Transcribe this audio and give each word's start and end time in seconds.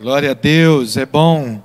Glória 0.00 0.30
a 0.30 0.34
Deus, 0.34 0.96
é 0.96 1.04
bom 1.04 1.62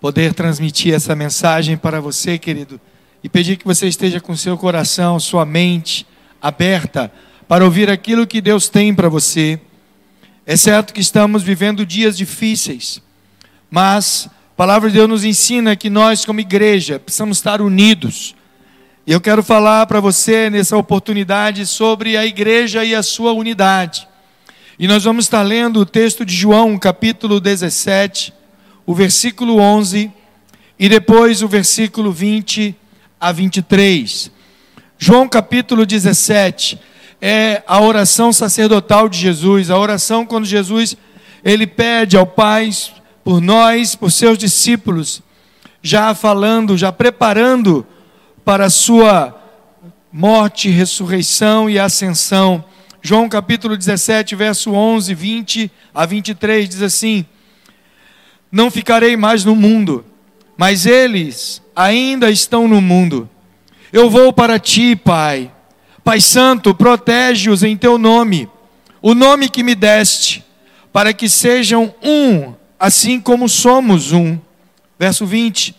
poder 0.00 0.32
transmitir 0.32 0.94
essa 0.94 1.14
mensagem 1.14 1.76
para 1.76 2.00
você, 2.00 2.38
querido, 2.38 2.80
e 3.22 3.28
pedir 3.28 3.58
que 3.58 3.66
você 3.66 3.86
esteja 3.86 4.18
com 4.18 4.34
seu 4.34 4.56
coração, 4.56 5.20
sua 5.20 5.44
mente 5.44 6.06
aberta 6.40 7.12
para 7.46 7.62
ouvir 7.62 7.90
aquilo 7.90 8.26
que 8.26 8.40
Deus 8.40 8.70
tem 8.70 8.94
para 8.94 9.10
você. 9.10 9.60
É 10.46 10.56
certo 10.56 10.94
que 10.94 11.02
estamos 11.02 11.42
vivendo 11.42 11.84
dias 11.84 12.16
difíceis, 12.16 13.02
mas 13.70 14.26
a 14.26 14.56
palavra 14.56 14.88
de 14.88 14.96
Deus 14.96 15.10
nos 15.10 15.22
ensina 15.22 15.76
que 15.76 15.90
nós, 15.90 16.24
como 16.24 16.40
igreja, 16.40 16.98
precisamos 16.98 17.36
estar 17.36 17.60
unidos. 17.60 18.34
E 19.06 19.12
eu 19.12 19.20
quero 19.20 19.42
falar 19.42 19.84
para 19.84 20.00
você 20.00 20.48
nessa 20.48 20.78
oportunidade 20.78 21.66
sobre 21.66 22.16
a 22.16 22.24
igreja 22.24 22.82
e 22.86 22.94
a 22.94 23.02
sua 23.02 23.34
unidade. 23.34 24.08
E 24.82 24.88
nós 24.88 25.04
vamos 25.04 25.26
estar 25.26 25.42
lendo 25.42 25.80
o 25.80 25.84
texto 25.84 26.24
de 26.24 26.34
João, 26.34 26.78
capítulo 26.78 27.38
17, 27.38 28.32
o 28.86 28.94
versículo 28.94 29.58
11 29.58 30.10
e 30.78 30.88
depois 30.88 31.42
o 31.42 31.48
versículo 31.48 32.10
20 32.10 32.74
a 33.20 33.30
23. 33.30 34.30
João 34.96 35.28
capítulo 35.28 35.84
17 35.84 36.80
é 37.20 37.62
a 37.66 37.78
oração 37.78 38.32
sacerdotal 38.32 39.06
de 39.06 39.18
Jesus, 39.18 39.70
a 39.70 39.76
oração 39.76 40.24
quando 40.24 40.46
Jesus 40.46 40.96
ele 41.44 41.66
pede 41.66 42.16
ao 42.16 42.26
Pai 42.26 42.70
por 43.22 43.38
nós, 43.38 43.94
por 43.94 44.10
seus 44.10 44.38
discípulos, 44.38 45.22
já 45.82 46.14
falando, 46.14 46.78
já 46.78 46.90
preparando 46.90 47.86
para 48.46 48.64
a 48.64 48.70
sua 48.70 49.38
morte, 50.10 50.70
ressurreição 50.70 51.68
e 51.68 51.78
ascensão. 51.78 52.64
João 53.02 53.30
capítulo 53.30 53.76
17, 53.76 54.36
verso 54.36 54.72
11, 54.72 55.14
20 55.14 55.70
a 55.94 56.04
23 56.04 56.68
diz 56.68 56.82
assim: 56.82 57.24
Não 58.52 58.70
ficarei 58.70 59.16
mais 59.16 59.42
no 59.44 59.56
mundo, 59.56 60.04
mas 60.56 60.84
eles 60.84 61.62
ainda 61.74 62.30
estão 62.30 62.68
no 62.68 62.80
mundo. 62.80 63.28
Eu 63.90 64.10
vou 64.10 64.32
para 64.32 64.58
ti, 64.58 64.94
Pai. 64.94 65.50
Pai 66.04 66.20
Santo, 66.20 66.74
protege-os 66.74 67.62
em 67.62 67.76
teu 67.76 67.96
nome, 67.96 68.48
o 69.00 69.14
nome 69.14 69.48
que 69.48 69.62
me 69.62 69.74
deste, 69.74 70.44
para 70.92 71.12
que 71.14 71.28
sejam 71.28 71.94
um, 72.02 72.54
assim 72.78 73.18
como 73.18 73.48
somos 73.48 74.12
um. 74.12 74.38
Verso 74.98 75.24
20: 75.24 75.74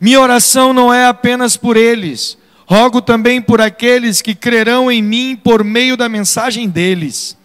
Minha 0.00 0.20
oração 0.20 0.72
não 0.72 0.92
é 0.92 1.04
apenas 1.04 1.58
por 1.58 1.76
eles 1.76 2.38
Rogo 2.66 3.02
também 3.02 3.42
por 3.42 3.60
aqueles 3.60 4.22
que 4.22 4.34
crerão 4.34 4.90
em 4.90 5.02
mim 5.02 5.36
por 5.36 5.62
meio 5.62 5.96
da 5.96 6.08
mensagem 6.08 6.68
deles, 6.68 7.36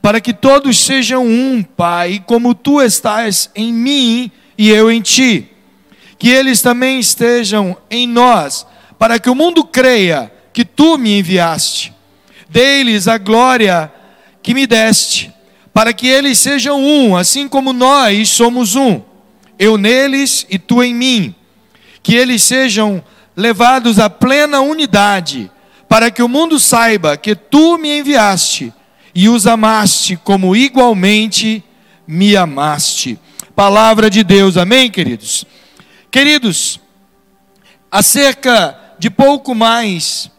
para 0.00 0.20
que 0.20 0.32
todos 0.32 0.78
sejam 0.78 1.26
um, 1.26 1.62
Pai, 1.62 2.22
como 2.26 2.54
tu 2.54 2.80
estás 2.80 3.50
em 3.54 3.72
mim 3.72 4.30
e 4.56 4.70
eu 4.70 4.90
em 4.90 5.00
ti. 5.00 5.48
Que 6.18 6.28
eles 6.28 6.62
também 6.62 7.00
estejam 7.00 7.76
em 7.90 8.06
nós, 8.06 8.66
para 8.98 9.18
que 9.18 9.28
o 9.28 9.34
mundo 9.34 9.64
creia 9.64 10.32
que 10.52 10.64
tu 10.64 10.96
me 10.96 11.18
enviaste. 11.18 11.92
Dê-lhes 12.48 13.08
a 13.08 13.18
glória 13.18 13.92
que 14.42 14.54
me 14.54 14.66
deste, 14.66 15.32
para 15.72 15.92
que 15.92 16.06
eles 16.06 16.38
sejam 16.38 16.80
um, 16.80 17.16
assim 17.16 17.48
como 17.48 17.72
nós 17.72 18.28
somos 18.28 18.76
um. 18.76 19.00
Eu 19.58 19.76
neles 19.76 20.46
e 20.50 20.58
tu 20.58 20.82
em 20.82 20.94
mim. 20.94 21.34
Que 22.02 22.14
eles 22.14 22.42
sejam 22.42 23.02
levados 23.36 23.98
à 23.98 24.10
plena 24.10 24.60
unidade, 24.60 25.50
para 25.88 26.10
que 26.10 26.22
o 26.22 26.28
mundo 26.28 26.58
saiba 26.58 27.16
que 27.16 27.34
tu 27.34 27.78
me 27.78 27.98
enviaste 27.98 28.72
e 29.14 29.28
os 29.28 29.46
amaste 29.46 30.16
como 30.16 30.56
igualmente 30.56 31.62
me 32.06 32.36
amaste. 32.36 33.18
Palavra 33.54 34.08
de 34.08 34.24
Deus, 34.24 34.56
amém, 34.56 34.90
queridos? 34.90 35.44
Queridos, 36.10 36.80
há 37.90 38.02
cerca 38.02 38.78
de 38.98 39.10
pouco 39.10 39.54
mais 39.54 40.30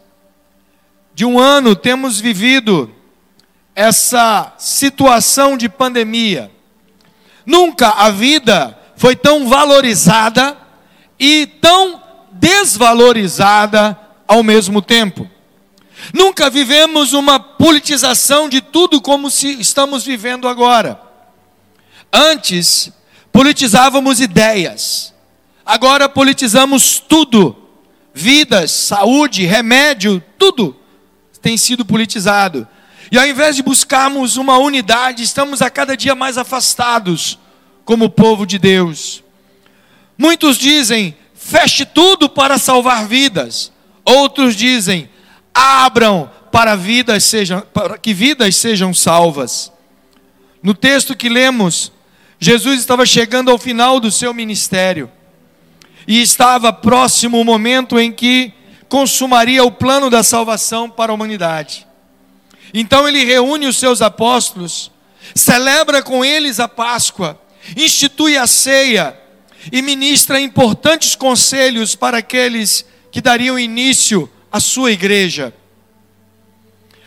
de 1.14 1.24
um 1.24 1.38
ano 1.38 1.76
temos 1.76 2.18
vivido 2.18 2.92
essa 3.74 4.52
situação 4.58 5.56
de 5.56 5.68
pandemia. 5.68 6.50
Nunca 7.46 7.90
a 7.90 8.10
vida 8.10 8.76
foi 8.96 9.14
tão 9.14 9.48
valorizada 9.48 10.56
e 11.18 11.46
tão 11.60 12.02
desvalorizada 12.34 13.98
ao 14.26 14.42
mesmo 14.42 14.82
tempo. 14.82 15.28
Nunca 16.12 16.50
vivemos 16.50 17.12
uma 17.12 17.38
politização 17.40 18.48
de 18.48 18.60
tudo 18.60 19.00
como 19.00 19.30
se 19.30 19.60
estamos 19.60 20.04
vivendo 20.04 20.48
agora. 20.48 21.00
Antes, 22.12 22.92
politizávamos 23.32 24.20
ideias. 24.20 25.14
Agora 25.64 26.08
politizamos 26.08 26.98
tudo. 26.98 27.56
Vidas, 28.12 28.70
saúde, 28.70 29.44
remédio, 29.44 30.22
tudo 30.38 30.76
tem 31.44 31.58
sido 31.58 31.84
politizado. 31.84 32.66
E 33.12 33.18
ao 33.18 33.26
invés 33.26 33.54
de 33.54 33.62
buscarmos 33.62 34.38
uma 34.38 34.56
unidade, 34.56 35.22
estamos 35.22 35.60
a 35.60 35.68
cada 35.68 35.94
dia 35.94 36.14
mais 36.14 36.38
afastados 36.38 37.38
como 37.84 38.08
povo 38.08 38.46
de 38.46 38.58
Deus. 38.58 39.22
Muitos 40.16 40.56
dizem: 40.56 41.14
feche 41.44 41.84
tudo 41.84 42.28
para 42.28 42.56
salvar 42.56 43.06
vidas. 43.06 43.70
Outros 44.04 44.56
dizem: 44.56 45.08
abram 45.54 46.30
para 46.50 46.74
vidas 46.74 47.24
sejam 47.24 47.60
para 47.72 47.98
que 47.98 48.14
vidas 48.14 48.56
sejam 48.56 48.94
salvas. 48.94 49.70
No 50.62 50.72
texto 50.72 51.14
que 51.14 51.28
lemos, 51.28 51.92
Jesus 52.38 52.80
estava 52.80 53.04
chegando 53.04 53.50
ao 53.50 53.58
final 53.58 54.00
do 54.00 54.10
seu 54.10 54.32
ministério 54.32 55.10
e 56.08 56.22
estava 56.22 56.72
próximo 56.72 57.38
o 57.38 57.44
momento 57.44 57.98
em 57.98 58.10
que 58.10 58.52
consumaria 58.88 59.62
o 59.64 59.70
plano 59.70 60.08
da 60.08 60.22
salvação 60.22 60.88
para 60.88 61.12
a 61.12 61.14
humanidade. 61.14 61.86
Então 62.72 63.06
ele 63.06 63.24
reúne 63.24 63.66
os 63.66 63.76
seus 63.76 64.00
apóstolos, 64.00 64.90
celebra 65.34 66.02
com 66.02 66.24
eles 66.24 66.58
a 66.58 66.68
Páscoa, 66.68 67.38
institui 67.76 68.36
a 68.36 68.46
ceia 68.46 69.23
e 69.72 69.82
ministra 69.82 70.40
importantes 70.40 71.14
conselhos 71.14 71.94
para 71.94 72.18
aqueles 72.18 72.84
que 73.10 73.20
dariam 73.20 73.58
início 73.58 74.28
à 74.50 74.60
sua 74.60 74.92
igreja. 74.92 75.54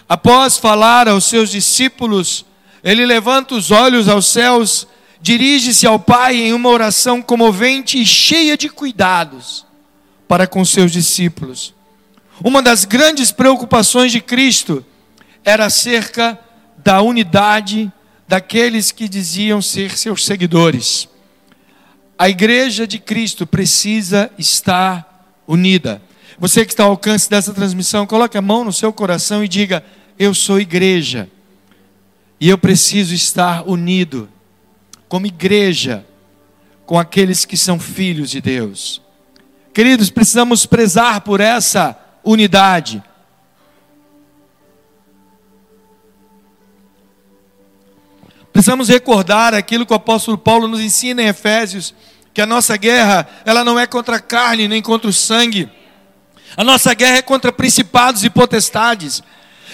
Após 0.07 0.57
falar 0.57 1.07
aos 1.07 1.25
seus 1.25 1.49
discípulos, 1.49 2.45
ele 2.83 3.05
levanta 3.05 3.55
os 3.55 3.71
olhos 3.71 4.07
aos 4.07 4.27
céus, 4.27 4.87
dirige-se 5.21 5.85
ao 5.85 5.99
Pai 5.99 6.35
em 6.37 6.53
uma 6.53 6.69
oração 6.69 7.21
comovente 7.21 8.01
e 8.01 8.05
cheia 8.05 8.55
de 8.55 8.69
cuidados 8.69 9.65
para 10.27 10.47
com 10.47 10.63
seus 10.63 10.91
discípulos. 10.91 11.73
Uma 12.43 12.61
das 12.61 12.85
grandes 12.85 13.31
preocupações 13.31 14.11
de 14.11 14.21
Cristo 14.21 14.85
era 15.43 15.65
acerca 15.65 16.39
da 16.77 17.01
unidade 17.01 17.91
daqueles 18.27 18.91
que 18.91 19.07
diziam 19.09 19.61
ser 19.61 19.97
seus 19.97 20.25
seguidores. 20.25 21.09
A 22.17 22.27
igreja 22.27 22.87
de 22.87 22.97
Cristo 22.97 23.45
precisa 23.45 24.31
estar 24.37 25.41
unida. 25.47 26.01
Você 26.39 26.65
que 26.65 26.71
está 26.71 26.83
ao 26.83 26.91
alcance 26.91 27.29
dessa 27.29 27.53
transmissão, 27.53 28.07
coloque 28.07 28.37
a 28.37 28.41
mão 28.41 28.63
no 28.63 28.73
seu 28.73 28.91
coração 28.91 29.43
e 29.43 29.47
diga: 29.47 29.83
Eu 30.17 30.33
sou 30.33 30.59
igreja. 30.59 31.29
E 32.39 32.49
eu 32.49 32.57
preciso 32.57 33.13
estar 33.13 33.67
unido, 33.67 34.29
como 35.07 35.25
igreja, 35.25 36.05
com 36.85 36.99
aqueles 36.99 37.45
que 37.45 37.57
são 37.57 37.79
filhos 37.79 38.29
de 38.29 38.39
Deus. 38.39 39.01
Queridos, 39.73 40.09
precisamos 40.09 40.65
prezar 40.65 41.21
por 41.21 41.39
essa 41.39 41.97
unidade. 42.23 43.01
Precisamos 48.57 48.89
recordar 48.89 49.53
aquilo 49.53 49.85
que 49.85 49.93
o 49.93 49.95
apóstolo 49.95 50.35
Paulo 50.35 50.67
nos 50.67 50.81
ensina 50.81 51.21
em 51.21 51.27
Efésios, 51.27 51.93
que 52.33 52.41
a 52.41 52.45
nossa 52.47 52.75
guerra, 52.75 53.29
ela 53.45 53.63
não 53.63 53.77
é 53.77 53.85
contra 53.85 54.15
a 54.15 54.19
carne 54.19 54.67
nem 54.67 54.81
contra 54.81 55.07
o 55.07 55.13
sangue. 55.13 55.69
A 56.57 56.63
nossa 56.63 56.91
guerra 56.95 57.17
é 57.17 57.21
contra 57.21 57.51
principados 57.51 58.23
e 58.23 58.31
potestades. 58.31 59.21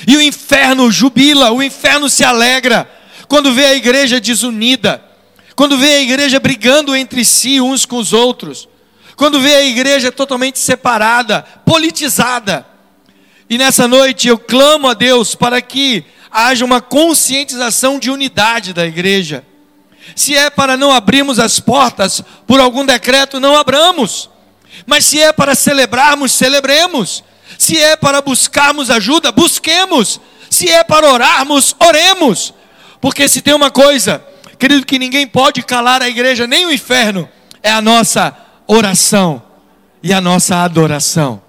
E 0.06 0.18
o 0.18 0.22
inferno 0.22 0.92
jubila, 0.92 1.50
o 1.54 1.64
inferno 1.64 2.10
se 2.10 2.26
alegra 2.26 2.86
quando 3.30 3.54
vê 3.54 3.68
a 3.68 3.74
igreja 3.74 4.20
desunida, 4.20 5.02
quando 5.56 5.78
vê 5.78 5.94
a 5.94 6.02
igreja 6.02 6.38
brigando 6.38 6.94
entre 6.94 7.24
si 7.24 7.62
uns 7.62 7.86
com 7.86 7.96
os 7.96 8.12
outros, 8.12 8.68
quando 9.16 9.40
vê 9.40 9.56
a 9.56 9.64
igreja 9.64 10.12
totalmente 10.12 10.60
separada, 10.60 11.42
politizada. 11.66 12.68
E 13.50 13.58
nessa 13.58 13.88
noite 13.88 14.28
eu 14.28 14.38
clamo 14.38 14.90
a 14.90 14.94
Deus 14.94 15.36
para 15.36 15.62
que 15.62 16.04
haja 16.34 16.66
uma 16.66 16.82
conscientização 16.82 18.00
de 18.00 18.10
unidade 18.10 18.74
da 18.74 18.86
igreja. 18.86 19.46
Se 20.16 20.36
é 20.36 20.50
para 20.50 20.76
não 20.76 20.92
abrirmos 20.92 21.40
as 21.40 21.60
portas 21.60 22.22
por 22.48 22.60
algum 22.60 22.86
decreto, 22.86 23.40
não 23.40 23.56
abramos. 23.56 24.30
Mas 24.86 25.06
se 25.06 25.22
é 25.22 25.32
para 25.32 25.54
celebrarmos, 25.56 26.32
celebremos. 26.32 27.24
Se 27.58 27.78
é 27.78 27.96
para 27.96 28.22
buscarmos 28.22 28.90
ajuda, 28.90 29.32
busquemos. 29.32 30.20
Se 30.50 30.70
é 30.70 30.84
para 30.84 31.10
orarmos, 31.10 31.76
oremos. 31.80 32.54
Porque 33.00 33.30
se 33.30 33.42
tem 33.42 33.54
uma 33.54 33.70
coisa 33.70 34.26
querido, 34.58 34.86
que 34.86 34.98
ninguém 34.98 35.28
pode 35.28 35.62
calar 35.62 36.02
a 36.02 36.08
igreja, 36.08 36.48
nem 36.48 36.66
o 36.66 36.72
inferno, 36.72 37.30
é 37.62 37.70
a 37.70 37.82
nossa 37.82 38.36
oração 38.66 39.44
e 40.02 40.14
a 40.14 40.22
nossa 40.22 40.64
adoração. 40.64 41.42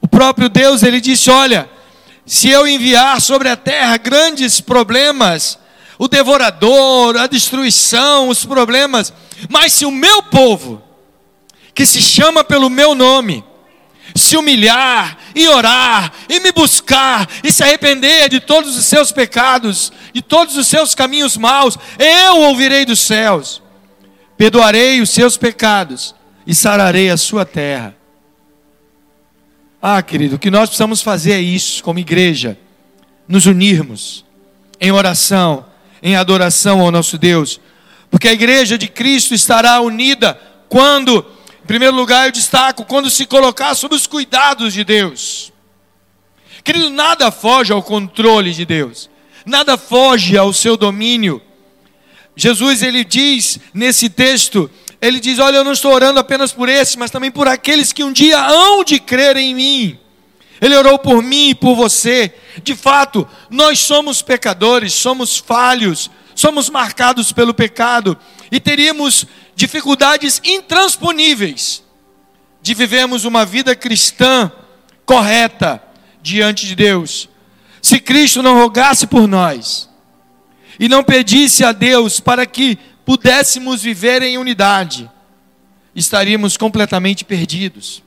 O 0.00 0.08
próprio 0.08 0.48
Deus, 0.48 0.82
ele 0.82 1.00
disse: 1.00 1.30
Olha, 1.30 1.68
se 2.26 2.48
eu 2.48 2.66
enviar 2.66 3.20
sobre 3.20 3.48
a 3.48 3.56
terra 3.56 3.96
grandes 3.96 4.60
problemas, 4.60 5.58
o 5.98 6.08
devorador, 6.08 7.16
a 7.16 7.26
destruição, 7.26 8.28
os 8.28 8.44
problemas, 8.44 9.12
mas 9.48 9.72
se 9.72 9.84
o 9.84 9.90
meu 9.90 10.22
povo, 10.22 10.82
que 11.74 11.84
se 11.84 12.00
chama 12.00 12.42
pelo 12.42 12.70
meu 12.70 12.94
nome, 12.94 13.44
se 14.14 14.36
humilhar 14.36 15.18
e 15.34 15.48
orar 15.48 16.12
e 16.28 16.38
me 16.40 16.52
buscar 16.52 17.28
e 17.42 17.52
se 17.52 17.62
arrepender 17.62 18.28
de 18.28 18.40
todos 18.40 18.76
os 18.76 18.86
seus 18.86 19.10
pecados, 19.10 19.92
de 20.12 20.22
todos 20.22 20.56
os 20.56 20.66
seus 20.66 20.94
caminhos 20.94 21.36
maus, 21.36 21.76
eu 21.98 22.42
ouvirei 22.42 22.84
dos 22.84 23.00
céus, 23.00 23.62
perdoarei 24.36 25.00
os 25.00 25.10
seus 25.10 25.36
pecados 25.36 26.14
e 26.46 26.54
sararei 26.54 27.10
a 27.10 27.16
sua 27.16 27.44
terra. 27.44 27.96
Ah, 29.86 30.02
querido, 30.02 30.36
o 30.36 30.38
que 30.38 30.50
nós 30.50 30.70
precisamos 30.70 31.02
fazer 31.02 31.32
é 31.32 31.40
isso, 31.42 31.84
como 31.84 31.98
igreja, 31.98 32.56
nos 33.28 33.44
unirmos 33.44 34.24
em 34.80 34.90
oração, 34.90 35.66
em 36.02 36.16
adoração 36.16 36.80
ao 36.80 36.90
nosso 36.90 37.18
Deus, 37.18 37.60
porque 38.10 38.28
a 38.28 38.32
igreja 38.32 38.78
de 38.78 38.88
Cristo 38.88 39.34
estará 39.34 39.82
unida 39.82 40.40
quando 40.70 41.26
em 41.62 41.66
primeiro 41.66 41.94
lugar, 41.94 42.24
eu 42.24 42.32
destaco 42.32 42.86
quando 42.86 43.10
se 43.10 43.26
colocar 43.26 43.74
sob 43.74 43.94
os 43.94 44.06
cuidados 44.06 44.72
de 44.72 44.84
Deus. 44.84 45.52
Querido, 46.64 46.88
nada 46.88 47.30
foge 47.30 47.70
ao 47.70 47.82
controle 47.82 48.54
de 48.54 48.64
Deus, 48.64 49.10
nada 49.44 49.76
foge 49.76 50.34
ao 50.38 50.50
seu 50.54 50.78
domínio. 50.78 51.42
Jesus, 52.34 52.82
ele 52.82 53.04
diz 53.04 53.58
nesse 53.74 54.08
texto, 54.08 54.70
ele 55.06 55.20
diz: 55.20 55.38
Olha, 55.38 55.58
eu 55.58 55.64
não 55.64 55.72
estou 55.72 55.92
orando 55.92 56.18
apenas 56.18 56.50
por 56.50 56.66
esse, 56.66 56.98
mas 56.98 57.10
também 57.10 57.30
por 57.30 57.46
aqueles 57.46 57.92
que 57.92 58.02
um 58.02 58.10
dia 58.10 58.40
hão 58.40 58.82
de 58.82 58.98
crer 58.98 59.36
em 59.36 59.54
mim. 59.54 59.98
Ele 60.60 60.74
orou 60.74 60.98
por 60.98 61.22
mim 61.22 61.50
e 61.50 61.54
por 61.54 61.74
você. 61.74 62.32
De 62.62 62.74
fato, 62.74 63.28
nós 63.50 63.78
somos 63.80 64.22
pecadores, 64.22 64.94
somos 64.94 65.36
falhos, 65.36 66.10
somos 66.34 66.70
marcados 66.70 67.32
pelo 67.32 67.52
pecado 67.52 68.16
e 68.50 68.58
teríamos 68.58 69.26
dificuldades 69.54 70.40
intransponíveis 70.42 71.82
de 72.62 72.72
vivermos 72.72 73.26
uma 73.26 73.44
vida 73.44 73.76
cristã 73.76 74.50
correta 75.04 75.82
diante 76.22 76.66
de 76.66 76.74
Deus. 76.74 77.28
Se 77.82 78.00
Cristo 78.00 78.42
não 78.42 78.58
rogasse 78.58 79.06
por 79.06 79.28
nós 79.28 79.90
e 80.80 80.88
não 80.88 81.04
pedisse 81.04 81.62
a 81.62 81.72
Deus 81.72 82.20
para 82.20 82.46
que 82.46 82.78
pudéssemos 83.04 83.82
viver 83.82 84.22
em 84.22 84.38
unidade, 84.38 85.10
estaríamos 85.94 86.56
completamente 86.56 87.24
perdidos, 87.24 88.02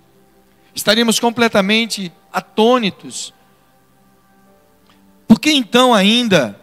estaríamos 0.73 1.19
completamente 1.19 2.11
atônitos. 2.31 3.33
Por 5.27 5.39
que 5.39 5.51
então 5.51 5.94
ainda 5.94 6.59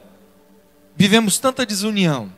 vivemos 0.96 1.38
tanta 1.38 1.64
desunião? 1.64 2.32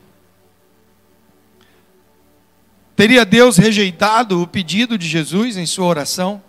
Teria 2.95 3.23
Deus 3.23 3.57
rejeitado 3.57 4.41
o 4.41 4.47
pedido 4.47 4.97
de 4.97 5.07
Jesus 5.07 5.55
em 5.55 5.65
sua 5.65 5.85
oração? 5.85 6.41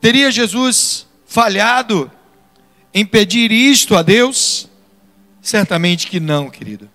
Teria 0.00 0.30
Jesus 0.30 1.06
falhado 1.24 2.10
em 2.92 3.06
pedir 3.06 3.52
isto 3.52 3.96
a 3.96 4.02
Deus? 4.02 4.68
Certamente 5.40 6.08
que 6.08 6.18
não, 6.18 6.50
querido. 6.50 6.90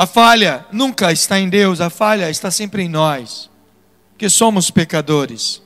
A 0.00 0.06
falha 0.06 0.64
nunca 0.72 1.12
está 1.12 1.38
em 1.38 1.46
Deus, 1.46 1.78
a 1.78 1.90
falha 1.90 2.30
está 2.30 2.50
sempre 2.50 2.82
em 2.84 2.88
nós, 2.88 3.50
que 4.16 4.30
somos 4.30 4.70
pecadores. 4.70 5.60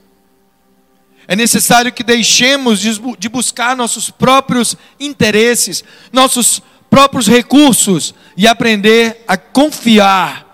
É 1.29 1.37
necessário 1.37 1.93
que 1.93 2.03
deixemos 2.03 2.81
de 2.81 3.29
buscar 3.29 3.77
nossos 3.77 4.11
próprios 4.11 4.77
interesses, 4.99 5.85
nossos 6.13 6.61
próprios 6.91 7.29
recursos 7.29 8.13
e 8.37 8.49
aprender 8.49 9.23
a 9.29 9.37
confiar 9.37 10.45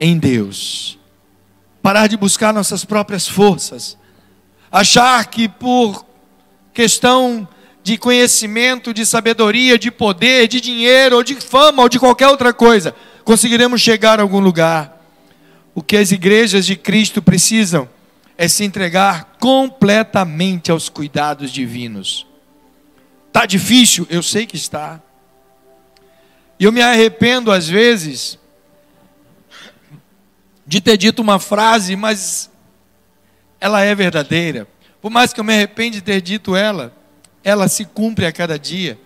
em 0.00 0.18
Deus. 0.18 0.98
Parar 1.80 2.08
de 2.08 2.16
buscar 2.16 2.52
nossas 2.52 2.84
próprias 2.84 3.28
forças. 3.28 3.96
Achar 4.72 5.24
que 5.26 5.48
por 5.48 6.04
questão 6.74 7.46
de 7.82 7.98
conhecimento, 7.98 8.94
de 8.94 9.04
sabedoria, 9.04 9.78
de 9.78 9.90
poder, 9.90 10.46
de 10.46 10.60
dinheiro, 10.60 11.16
ou 11.16 11.22
de 11.22 11.34
fama, 11.36 11.82
ou 11.82 11.88
de 11.88 11.98
qualquer 11.98 12.28
outra 12.28 12.52
coisa, 12.52 12.94
conseguiremos 13.24 13.80
chegar 13.80 14.20
a 14.20 14.22
algum 14.22 14.38
lugar. 14.38 15.00
O 15.74 15.82
que 15.82 15.96
as 15.96 16.12
igrejas 16.12 16.66
de 16.66 16.76
Cristo 16.76 17.20
precisam 17.20 17.88
é 18.36 18.46
se 18.46 18.64
entregar 18.64 19.36
completamente 19.40 20.70
aos 20.70 20.88
cuidados 20.88 21.50
divinos. 21.50 22.26
Está 23.28 23.46
difícil? 23.46 24.06
Eu 24.10 24.22
sei 24.22 24.46
que 24.46 24.56
está. 24.56 25.00
E 26.58 26.64
eu 26.64 26.70
me 26.70 26.82
arrependo 26.82 27.50
às 27.50 27.66
vezes 27.68 28.38
de 30.66 30.80
ter 30.80 30.96
dito 30.96 31.20
uma 31.20 31.38
frase, 31.40 31.96
mas 31.96 32.50
ela 33.60 33.80
é 33.80 33.94
verdadeira. 33.94 34.68
Por 35.00 35.10
mais 35.10 35.32
que 35.32 35.40
eu 35.40 35.44
me 35.44 35.52
arrependa 35.52 35.96
de 35.96 36.02
ter 36.02 36.20
dito 36.20 36.54
ela, 36.54 36.94
ela 37.44 37.68
se 37.68 37.84
cumpre 37.84 38.26
a 38.26 38.32
cada 38.32 38.58
dia. 38.58 38.98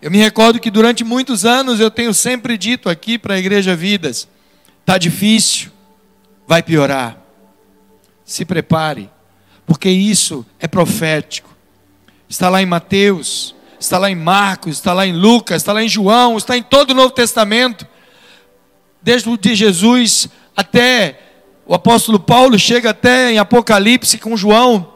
Eu 0.00 0.10
me 0.10 0.18
recordo 0.18 0.58
que 0.58 0.70
durante 0.70 1.04
muitos 1.04 1.44
anos 1.44 1.78
eu 1.78 1.90
tenho 1.90 2.12
sempre 2.12 2.58
dito 2.58 2.88
aqui 2.88 3.18
para 3.18 3.34
a 3.34 3.38
Igreja 3.38 3.76
Vidas: 3.76 4.28
está 4.80 4.98
difícil, 4.98 5.70
vai 6.46 6.62
piorar. 6.62 7.18
Se 8.24 8.44
prepare, 8.44 9.08
porque 9.66 9.88
isso 9.88 10.44
é 10.58 10.66
profético. 10.66 11.50
Está 12.28 12.48
lá 12.48 12.62
em 12.62 12.66
Mateus, 12.66 13.54
está 13.78 13.98
lá 13.98 14.10
em 14.10 14.14
Marcos, 14.14 14.74
está 14.74 14.92
lá 14.92 15.06
em 15.06 15.12
Lucas, 15.12 15.62
está 15.62 15.72
lá 15.72 15.82
em 15.82 15.88
João, 15.88 16.36
está 16.36 16.56
em 16.56 16.62
todo 16.62 16.90
o 16.90 16.94
Novo 16.94 17.10
Testamento. 17.10 17.86
Desde 19.02 19.28
o 19.28 19.36
de 19.36 19.54
Jesus 19.54 20.28
até 20.56 21.20
o 21.66 21.74
apóstolo 21.74 22.18
Paulo 22.18 22.58
chega 22.58 22.90
até 22.90 23.32
em 23.32 23.38
Apocalipse 23.38 24.18
com 24.18 24.36
João, 24.36 24.91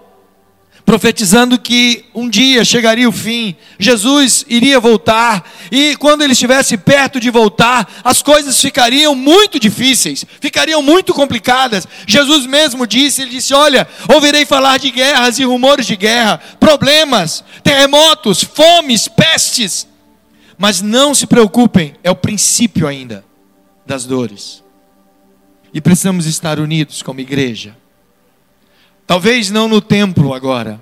profetizando 0.87 1.59
que 1.59 2.05
um 2.15 2.31
dia 2.31 2.65
chegaria 2.65 3.09
o 3.09 3.13
fim, 3.13 3.57
Jesus 3.77 4.47
iria 4.49 4.79
voltar, 4.79 5.45
e 5.71 5.97
quando 5.97 6.23
ele 6.23 6.33
estivesse 6.33 6.77
perto 6.77 7.19
de 7.19 7.29
voltar, 7.29 8.01
as 8.05 8.23
coisas 8.23 8.59
ficariam 8.61 9.13
muito 9.13 9.59
difíceis, 9.59 10.25
ficariam 10.41 10.81
muito 10.81 11.13
complicadas. 11.13 11.89
Jesus 12.07 12.47
mesmo 12.47 12.87
disse: 12.87 13.21
Ele 13.21 13.33
disse, 13.33 13.53
Olha, 13.53 13.87
ouvirei 14.09 14.47
falar 14.47 14.79
de 14.79 14.93
guerras 14.93 15.41
e 15.41 15.45
rumores 15.45 15.87
de 15.87 15.97
guerra, 15.97 16.41
problemas, 16.61 17.43
terremotos, 17.65 18.45
fomes, 18.45 19.09
pestes, 19.09 19.89
mas 20.57 20.81
não 20.81 21.17
se 21.17 21.27
preocupem, 21.27 21.97
é 22.05 22.11
o 22.13 22.17
princípio 22.17 22.87
ainda 22.87 23.25
das 23.85 24.05
dores. 24.05 24.63
E 25.75 25.81
precisamos 25.81 26.27
estar 26.27 26.61
unidos 26.61 27.03
como 27.03 27.21
igreja. 27.21 27.77
Talvez 29.07 29.51
não 29.51 29.69
no 29.69 29.81
templo 29.81 30.35
agora, 30.35 30.81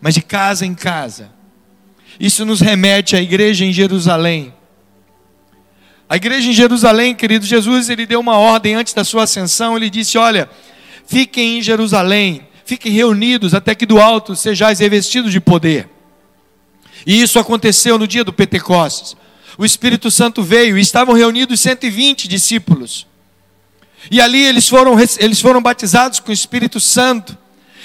mas 0.00 0.14
de 0.14 0.22
casa 0.22 0.66
em 0.66 0.74
casa. 0.74 1.30
Isso 2.18 2.44
nos 2.44 2.60
remete 2.60 3.14
à 3.14 3.20
igreja 3.20 3.64
em 3.64 3.72
Jerusalém. 3.72 4.52
A 6.08 6.16
igreja 6.16 6.48
em 6.48 6.52
Jerusalém, 6.52 7.14
querido 7.14 7.44
Jesus, 7.44 7.88
ele 7.88 8.06
deu 8.06 8.18
uma 8.18 8.38
ordem 8.38 8.74
antes 8.74 8.92
da 8.94 9.04
sua 9.04 9.24
ascensão. 9.24 9.76
Ele 9.76 9.90
disse: 9.90 10.18
Olha, 10.18 10.50
fiquem 11.06 11.58
em 11.58 11.62
Jerusalém, 11.62 12.48
fiquem 12.64 12.90
reunidos 12.90 13.54
até 13.54 13.74
que 13.74 13.86
do 13.86 14.00
alto 14.00 14.34
sejais 14.34 14.80
revestidos 14.80 15.30
de 15.30 15.40
poder. 15.40 15.88
E 17.06 17.22
isso 17.22 17.38
aconteceu 17.38 17.98
no 17.98 18.08
dia 18.08 18.24
do 18.24 18.32
Pentecostes. 18.32 19.16
O 19.56 19.64
Espírito 19.64 20.10
Santo 20.10 20.42
veio 20.42 20.78
e 20.78 20.80
estavam 20.80 21.14
reunidos 21.14 21.60
120 21.60 22.26
discípulos. 22.26 23.06
E 24.10 24.20
ali 24.20 24.42
eles 24.42 24.68
foram, 24.68 24.96
eles 25.18 25.40
foram 25.40 25.60
batizados 25.60 26.20
com 26.20 26.30
o 26.30 26.34
Espírito 26.34 26.80
Santo. 26.80 27.36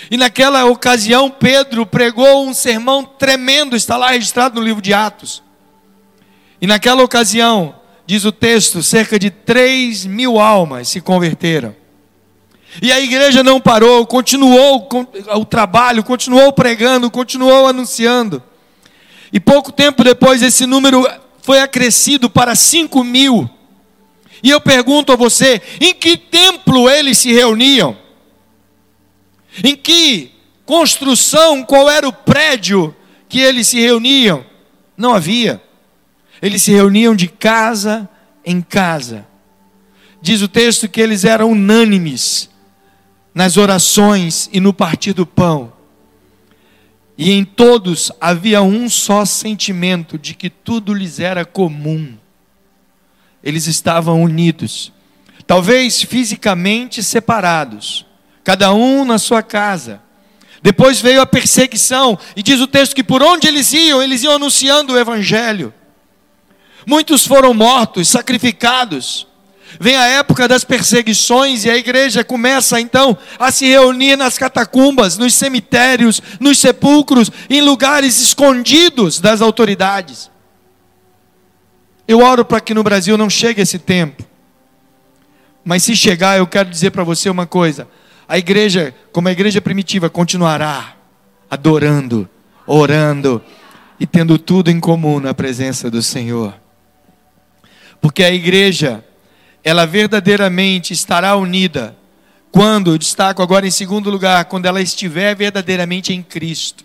E 0.10 0.18
naquela 0.18 0.66
ocasião, 0.66 1.30
Pedro 1.30 1.86
pregou 1.86 2.46
um 2.46 2.54
sermão 2.54 3.04
tremendo, 3.04 3.76
está 3.76 3.98
lá 3.98 4.12
registrado 4.12 4.60
no 4.60 4.66
livro 4.66 4.82
de 4.82 4.94
Atos. 4.94 5.42
E 6.62 6.68
naquela 6.68 7.04
ocasião, 7.04 7.76
diz 8.06 8.26
o 8.26 8.32
texto, 8.32 8.84
cerca 8.84 9.18
de 9.18 9.30
3 9.30 10.06
mil 10.06 10.40
almas 10.40 10.90
se 10.90 11.02
converteram. 11.02 11.76
E 12.82 12.92
a 12.92 13.00
igreja 13.00 13.44
não 13.44 13.62
parou, 13.62 14.06
continuou 14.06 14.90
o 15.36 15.46
trabalho, 15.46 16.04
continuou 16.04 16.52
pregando, 16.52 17.12
continuou 17.12 17.68
anunciando. 17.68 18.42
E 19.32 19.40
pouco 19.40 19.72
tempo 19.72 20.04
depois, 20.04 20.42
esse 20.42 20.66
número 20.66 21.08
foi 21.42 21.60
acrescido 21.60 22.30
para 22.30 22.56
5 22.56 23.04
mil. 23.04 23.50
E 24.44 24.50
eu 24.50 24.60
pergunto 24.60 25.14
a 25.14 25.16
você: 25.16 25.62
em 25.80 25.94
que 25.94 26.18
templo 26.18 26.90
eles 26.90 27.18
se 27.18 27.32
reuniam? 27.32 27.98
Em 29.64 29.76
que 29.76 30.32
construção, 30.66 31.64
qual 31.64 31.90
era 31.90 32.08
o 32.08 32.14
prédio 32.14 32.94
que 33.30 33.40
eles 33.40 33.68
se 33.70 33.80
reuniam? 33.80 34.46
Não 34.98 35.14
havia. 35.14 35.62
eles 36.42 36.62
se 36.62 36.72
reuniam 36.72 37.16
de 37.16 37.28
casa 37.28 38.10
em 38.46 38.62
casa. 38.62 39.26
Diz 40.22 40.42
o 40.42 40.48
texto 40.48 40.90
que 40.90 41.00
eles 41.00 41.24
eram 41.24 41.52
unânimes 41.52 42.50
nas 43.34 43.56
orações 43.56 44.50
e 44.52 44.60
no 44.60 44.74
partir 44.74 45.14
do 45.14 45.26
pão. 45.26 45.72
E 47.18 47.32
em 47.32 47.46
todos 47.46 48.12
havia 48.20 48.62
um 48.62 48.90
só 48.90 49.24
sentimento 49.24 50.18
de 50.18 50.34
que 50.34 50.50
tudo 50.50 50.94
lhes 50.94 51.20
era 51.20 51.46
comum. 51.46 52.18
Eles 53.44 53.68
estavam 53.68 54.24
unidos, 54.24 54.92
talvez 55.46 56.02
fisicamente 56.02 57.04
separados, 57.04 58.06
cada 58.44 58.74
um 58.74 59.04
na 59.04 59.18
sua 59.18 59.44
casa. 59.44 60.02
Depois 60.62 61.02
veio 61.02 61.20
a 61.20 61.26
perseguição, 61.26 62.18
e 62.38 62.42
diz 62.42 62.62
o 62.62 62.68
texto 62.68 62.96
que 62.96 63.04
por 63.04 63.22
onde 63.22 63.48
eles 63.48 63.74
iam, 63.74 64.02
eles 64.02 64.24
iam 64.24 64.36
anunciando 64.36 64.94
o 64.94 64.98
evangelho. 64.98 65.74
Muitos 66.88 67.28
foram 67.28 67.54
mortos, 67.54 68.08
sacrificados. 68.08 69.28
Vem 69.80 69.96
a 69.96 70.06
época 70.06 70.48
das 70.48 70.64
perseguições 70.64 71.66
e 71.66 71.70
a 71.70 71.76
igreja 71.76 72.24
começa 72.24 72.80
então 72.80 73.18
a 73.40 73.52
se 73.52 73.66
reunir 73.66 74.16
nas 74.16 74.38
catacumbas, 74.38 75.18
nos 75.18 75.34
cemitérios, 75.34 76.22
nos 76.40 76.60
sepulcros, 76.60 77.30
em 77.50 77.62
lugares 77.62 78.22
escondidos 78.22 79.20
das 79.20 79.42
autoridades. 79.42 80.30
Eu 82.08 82.20
oro 82.20 82.44
para 82.44 82.60
que 82.60 82.74
no 82.74 82.84
Brasil 82.84 83.18
não 83.18 83.30
chegue 83.30 83.62
esse 83.62 83.80
tempo. 83.80 84.24
Mas 85.64 85.84
se 85.84 85.96
chegar, 85.96 86.38
eu 86.38 86.48
quero 86.48 86.70
dizer 86.70 86.92
para 86.92 87.04
você 87.04 87.30
uma 87.30 87.46
coisa: 87.46 87.88
a 88.28 88.38
igreja, 88.38 88.94
como 89.12 89.28
a 89.28 89.32
igreja 89.32 89.62
primitiva, 89.62 90.10
continuará 90.10 90.96
adorando, 91.50 92.28
orando 92.66 93.42
e 94.00 94.08
tendo 94.08 94.38
tudo 94.38 94.72
em 94.72 94.80
comum 94.80 95.20
na 95.20 95.34
presença 95.34 95.90
do 95.90 96.02
Senhor. 96.02 96.54
Porque 98.02 98.24
a 98.24 98.34
igreja, 98.34 99.06
ela 99.64 99.86
verdadeiramente 99.86 100.92
estará 100.92 101.36
unida 101.38 101.96
quando, 102.52 102.98
destaco 103.00 103.42
agora 103.42 103.66
em 103.66 103.72
segundo 103.72 104.10
lugar, 104.10 104.46
quando 104.46 104.66
ela 104.66 104.82
estiver 104.82 105.36
verdadeiramente 105.36 106.14
em 106.14 106.22
Cristo. 106.22 106.84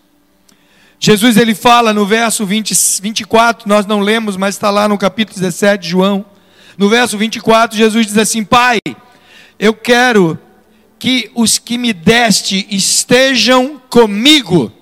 Jesus 1.01 1.37
ele 1.37 1.55
fala 1.55 1.93
no 1.93 2.05
verso 2.05 2.45
20, 2.45 2.75
24, 3.01 3.69
nós 3.69 3.87
não 3.87 4.01
lemos, 4.01 4.37
mas 4.37 4.55
está 4.55 4.71
lá 4.71 4.89
no 4.89 4.99
capítulo 4.99 5.39
17 5.39 5.83
de 5.83 5.91
João. 5.91 6.25
No 6.77 6.89
verso 6.89 7.17
24, 7.17 7.77
Jesus 7.77 8.07
diz 8.07 8.19
assim: 8.19 8.45
Pai, 8.45 8.79
eu 9.59 9.75
quero 9.75 10.39
que 10.99 11.31
os 11.35 11.59
que 11.59 11.79
me 11.79 11.93
deste 11.93 12.67
estejam 12.71 13.81
comigo 13.89 14.73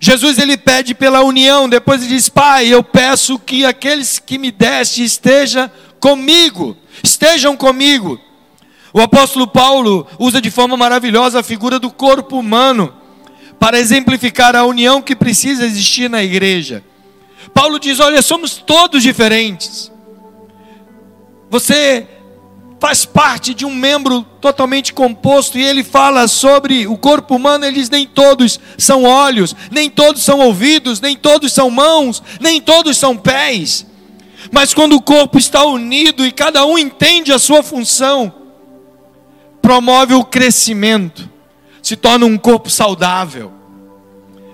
Jesus 0.00 0.38
ele 0.38 0.56
pede 0.56 0.94
pela 0.94 1.22
união, 1.22 1.68
depois 1.68 2.02
ele 2.02 2.14
diz: 2.14 2.28
Pai, 2.28 2.68
eu 2.68 2.82
peço 2.82 3.38
que 3.38 3.64
aqueles 3.64 4.18
que 4.18 4.38
me 4.38 4.50
deste 4.50 5.02
estejam 5.02 5.70
comigo, 5.98 6.76
estejam 7.02 7.56
comigo. 7.56 8.20
O 8.92 9.00
apóstolo 9.00 9.46
Paulo 9.46 10.06
usa 10.18 10.40
de 10.40 10.50
forma 10.50 10.76
maravilhosa 10.76 11.40
a 11.40 11.42
figura 11.42 11.78
do 11.78 11.90
corpo 11.90 12.38
humano 12.38 12.94
para 13.58 13.78
exemplificar 13.78 14.54
a 14.54 14.64
união 14.64 15.02
que 15.02 15.16
precisa 15.16 15.64
existir 15.64 16.08
na 16.08 16.22
igreja. 16.22 16.82
Paulo 17.52 17.78
diz: 17.78 18.00
Olha, 18.00 18.22
somos 18.22 18.56
todos 18.56 19.02
diferentes. 19.02 19.90
Você 21.50 22.06
faz 22.80 23.04
parte 23.04 23.52
de 23.52 23.66
um 23.66 23.74
membro 23.74 24.22
totalmente 24.40 24.92
composto, 24.92 25.58
e 25.58 25.64
ele 25.64 25.82
fala 25.82 26.28
sobre 26.28 26.86
o 26.86 26.96
corpo 26.96 27.36
humano, 27.36 27.64
ele 27.64 27.74
diz: 27.74 27.90
nem 27.90 28.06
todos 28.06 28.60
são 28.76 29.04
olhos, 29.04 29.54
nem 29.70 29.90
todos 29.90 30.22
são 30.22 30.40
ouvidos, 30.40 31.00
nem 31.00 31.16
todos 31.16 31.52
são 31.52 31.70
mãos, 31.70 32.22
nem 32.40 32.60
todos 32.60 32.96
são 32.96 33.16
pés. 33.16 33.86
Mas 34.52 34.72
quando 34.72 34.94
o 34.94 35.02
corpo 35.02 35.38
está 35.38 35.64
unido 35.64 36.24
e 36.24 36.32
cada 36.32 36.64
um 36.64 36.78
entende 36.78 37.32
a 37.32 37.38
sua 37.38 37.62
função, 37.62 38.32
promove 39.60 40.14
o 40.14 40.24
crescimento, 40.24 41.28
se 41.88 41.96
torna 41.96 42.26
um 42.26 42.38
corpo 42.38 42.70
saudável. 42.70 43.52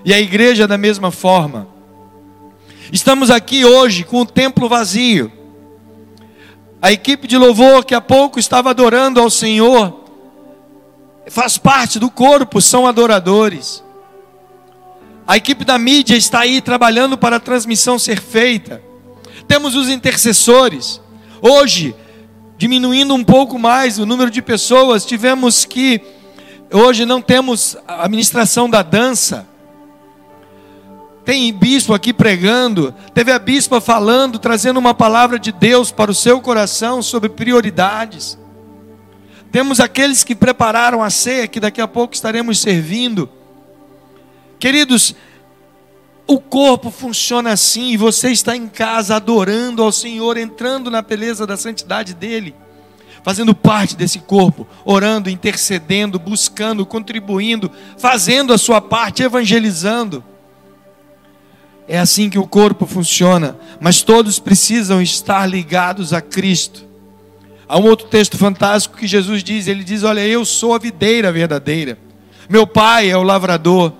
E 0.05 0.13
a 0.13 0.21
igreja 0.21 0.67
da 0.67 0.77
mesma 0.77 1.11
forma. 1.11 1.69
Estamos 2.93 3.31
aqui 3.31 3.65
hoje 3.65 4.05
com 4.05 4.21
o 4.21 4.27
templo 4.27 4.69
vazio 4.69 5.33
a 6.85 6.93
equipe 6.93 7.27
de 7.27 7.39
louvor 7.39 7.83
que 7.83 7.95
há 7.95 8.01
pouco 8.03 8.39
estava 8.39 8.69
adorando 8.69 9.19
ao 9.19 9.31
Senhor, 9.31 10.05
faz 11.29 11.57
parte 11.57 11.99
do 11.99 12.11
corpo, 12.11 12.61
são 12.61 12.87
adoradores. 12.87 13.83
A 15.27 15.35
equipe 15.39 15.65
da 15.65 15.79
mídia 15.79 16.15
está 16.15 16.41
aí 16.41 16.61
trabalhando 16.61 17.17
para 17.17 17.37
a 17.37 17.41
transmissão 17.41 17.99
ser 17.99 18.21
feita. 18.21 18.83
Temos 19.49 19.75
os 19.75 19.89
intercessores. 19.89 21.01
Hoje, 21.41 21.97
diminuindo 22.59 23.15
um 23.15 23.25
pouco 23.25 23.59
mais 23.59 23.99
o 23.99 24.05
número 24.05 24.31
de 24.31 24.43
pessoas, 24.43 25.07
tivemos 25.07 25.65
que 25.65 26.03
hoje 26.75 27.07
não 27.07 27.23
temos 27.23 27.77
a 27.87 28.05
administração 28.05 28.69
da 28.69 28.83
dança. 28.83 29.47
Tem 31.25 31.51
bispo 31.53 31.95
aqui 31.95 32.13
pregando, 32.13 32.95
teve 33.15 33.33
a 33.33 33.39
bispa 33.39 33.81
falando, 33.81 34.39
trazendo 34.39 34.79
uma 34.79 34.93
palavra 34.93 35.39
de 35.39 35.53
Deus 35.53 35.91
para 35.91 36.11
o 36.11 36.15
seu 36.15 36.41
coração 36.41 37.01
sobre 37.01 37.31
prioridades. 37.31 38.39
Temos 39.51 39.81
aqueles 39.81 40.23
que 40.23 40.35
prepararam 40.35 41.03
a 41.03 41.09
ceia, 41.09 41.47
que 41.47 41.61
daqui 41.61 41.81
a 41.81 41.89
pouco 41.89 42.13
estaremos 42.13 42.59
servindo. 42.59 43.29
Queridos, 44.59 45.15
o 46.27 46.41
corpo 46.41 46.91
funciona 46.91 47.53
assim, 47.53 47.93
e 47.93 47.97
você 47.97 48.31
está 48.31 48.57
em 48.57 48.67
casa 48.67 49.17
adorando 49.17 49.83
ao 49.83 49.93
Senhor, 49.93 50.37
entrando 50.37 50.91
na 50.91 51.01
beleza 51.01 51.47
da 51.47 51.57
santidade 51.57 52.15
dEle, 52.15 52.55
fazendo 53.25 53.55
parte 53.55 53.97
desse 53.97 54.19
corpo, 54.19 54.67
orando, 54.85 55.31
intercedendo, 55.31 56.19
buscando, 56.19 56.85
contribuindo, 56.85 57.73
fazendo 57.97 58.53
a 58.53 58.59
sua 58.59 58.83
parte, 58.83 59.23
evangelizando. 59.23 60.23
É 61.89 61.99
assim 61.99 62.29
que 62.29 62.39
o 62.39 62.47
corpo 62.47 62.85
funciona, 62.85 63.57
mas 63.81 64.03
todos 64.03 64.39
precisam 64.39 65.01
estar 65.01 65.47
ligados 65.47 66.13
a 66.13 66.21
Cristo. 66.21 66.85
Há 67.67 67.79
um 67.79 67.85
outro 67.85 68.09
texto 68.09 68.37
fantástico 68.37 68.99
que 68.99 69.07
Jesus 69.07 69.43
diz: 69.43 69.67
Ele 69.69 69.83
diz, 69.83 70.03
Olha, 70.03 70.27
eu 70.27 70.45
sou 70.45 70.75
a 70.75 70.79
videira 70.79 71.33
verdadeira, 71.33 71.99
meu 72.47 72.67
pai 72.67 73.09
é 73.09 73.17
o 73.17 73.23
lavrador, 73.23 73.91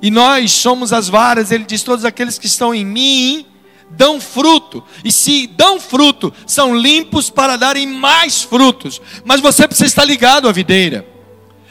e 0.00 0.10
nós 0.10 0.52
somos 0.52 0.90
as 0.90 1.06
varas. 1.06 1.50
Ele 1.50 1.64
diz: 1.64 1.82
Todos 1.82 2.06
aqueles 2.06 2.38
que 2.38 2.46
estão 2.46 2.74
em 2.74 2.84
mim 2.84 3.46
dão 3.90 4.20
fruto, 4.20 4.82
e 5.04 5.12
se 5.12 5.46
dão 5.46 5.78
fruto, 5.78 6.32
são 6.46 6.76
limpos 6.76 7.30
para 7.30 7.56
darem 7.56 7.86
mais 7.86 8.42
frutos, 8.42 9.00
mas 9.24 9.40
você 9.40 9.66
precisa 9.66 9.86
estar 9.86 10.04
ligado 10.04 10.48
à 10.48 10.52
videira. 10.52 11.06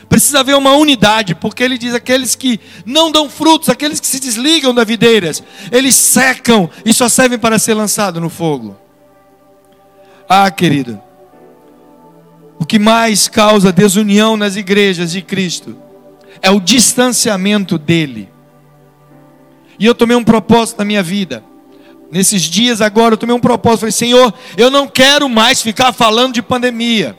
Precisa 0.08 0.42
haver 0.42 0.56
uma 0.56 0.74
unidade, 0.76 1.34
porque 1.34 1.64
ele 1.64 1.78
diz: 1.78 1.96
aqueles 1.96 2.36
que 2.36 2.60
não 2.86 3.12
dão 3.12 3.30
frutos, 3.30 3.70
aqueles 3.70 4.00
que 4.00 4.06
se 4.06 4.20
desligam 4.20 4.74
da 4.74 4.84
videiras, 4.84 5.42
eles 5.72 5.96
secam 5.96 6.70
e 6.86 6.94
só 6.94 7.10
servem 7.10 7.40
para 7.40 7.58
ser 7.58 7.74
lançado 7.74 8.22
no 8.22 8.30
fogo. 8.30 8.78
Ah, 10.30 10.52
querido, 10.52 11.02
o 12.60 12.66
que 12.66 12.78
mais 12.78 13.28
causa 13.28 13.72
desunião 13.72 14.38
nas 14.38 14.56
igrejas 14.56 15.12
de 15.12 15.22
Cristo 15.22 15.76
é 16.42 16.52
o 16.52 16.60
distanciamento 16.60 17.78
dele. 17.78 18.30
E 19.80 19.86
eu 19.86 19.96
tomei 19.96 20.16
um 20.16 20.24
propósito 20.24 20.78
na 20.78 20.86
minha 20.86 21.02
vida. 21.02 21.44
Nesses 22.14 22.44
dias 22.44 22.80
agora 22.80 23.16
eu 23.16 23.18
tomei 23.18 23.36
um 23.36 23.40
propósito, 23.40 23.80
falei: 23.80 23.92
"Senhor, 23.92 24.32
eu 24.56 24.70
não 24.70 24.88
quero 24.88 25.28
mais 25.28 25.64
ficar 25.64 25.92
falando 25.92 26.36
de 26.36 26.44
pandemia 26.44 27.18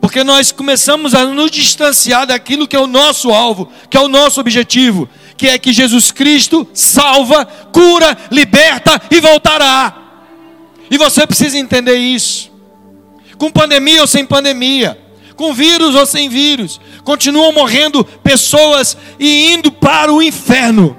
porque 0.00 0.24
nós 0.24 0.50
começamos 0.50 1.14
a 1.14 1.26
nos 1.26 1.50
distanciar 1.50 2.26
daquilo 2.26 2.66
que 2.66 2.74
é 2.74 2.80
o 2.80 2.86
nosso 2.86 3.30
alvo, 3.30 3.70
que 3.90 3.98
é 3.98 4.00
o 4.00 4.08
nosso 4.08 4.40
objetivo, 4.40 5.06
que 5.36 5.46
é 5.46 5.58
que 5.58 5.74
Jesus 5.74 6.10
Cristo 6.10 6.66
salva, 6.72 7.44
cura, 7.44 8.16
liberta 8.30 9.00
e 9.10 9.20
voltará. 9.20 9.94
E 10.90 10.96
você 10.96 11.26
precisa 11.26 11.58
entender 11.58 11.96
isso. 11.96 12.50
Com 13.36 13.50
pandemia 13.50 14.00
ou 14.00 14.06
sem 14.06 14.24
pandemia, 14.24 14.98
com 15.36 15.52
vírus 15.52 15.94
ou 15.94 16.06
sem 16.06 16.30
vírus, 16.30 16.80
continuam 17.04 17.52
morrendo 17.52 18.02
pessoas 18.02 18.96
e 19.18 19.52
indo 19.52 19.70
para 19.70 20.10
o 20.10 20.22
inferno. 20.22 20.96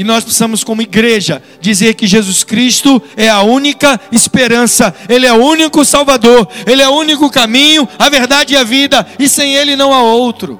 E 0.00 0.04
nós 0.04 0.24
precisamos, 0.24 0.64
como 0.64 0.80
igreja, 0.80 1.42
dizer 1.60 1.92
que 1.92 2.06
Jesus 2.06 2.42
Cristo 2.42 3.02
é 3.18 3.28
a 3.28 3.42
única 3.42 4.00
esperança, 4.10 4.94
Ele 5.06 5.26
é 5.26 5.32
o 5.34 5.44
único 5.44 5.84
Salvador, 5.84 6.48
Ele 6.66 6.80
é 6.80 6.88
o 6.88 6.94
único 6.94 7.28
caminho, 7.28 7.86
a 7.98 8.08
verdade 8.08 8.54
e 8.54 8.56
a 8.56 8.64
vida, 8.64 9.06
e 9.18 9.28
sem 9.28 9.56
Ele 9.56 9.76
não 9.76 9.92
há 9.92 10.00
outro. 10.02 10.58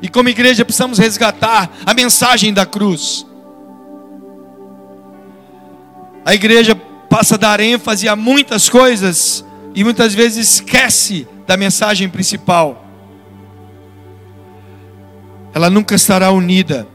E 0.00 0.08
como 0.08 0.28
igreja 0.28 0.64
precisamos 0.64 1.00
resgatar 1.00 1.68
a 1.84 1.92
mensagem 1.92 2.54
da 2.54 2.64
cruz. 2.64 3.26
A 6.24 6.32
igreja 6.32 6.76
passa 7.10 7.34
a 7.34 7.38
dar 7.38 7.58
ênfase 7.58 8.08
a 8.08 8.14
muitas 8.14 8.68
coisas 8.68 9.44
e 9.74 9.82
muitas 9.82 10.14
vezes 10.14 10.48
esquece 10.48 11.26
da 11.44 11.56
mensagem 11.56 12.08
principal. 12.08 12.86
Ela 15.52 15.68
nunca 15.68 15.96
estará 15.96 16.30
unida 16.30 16.86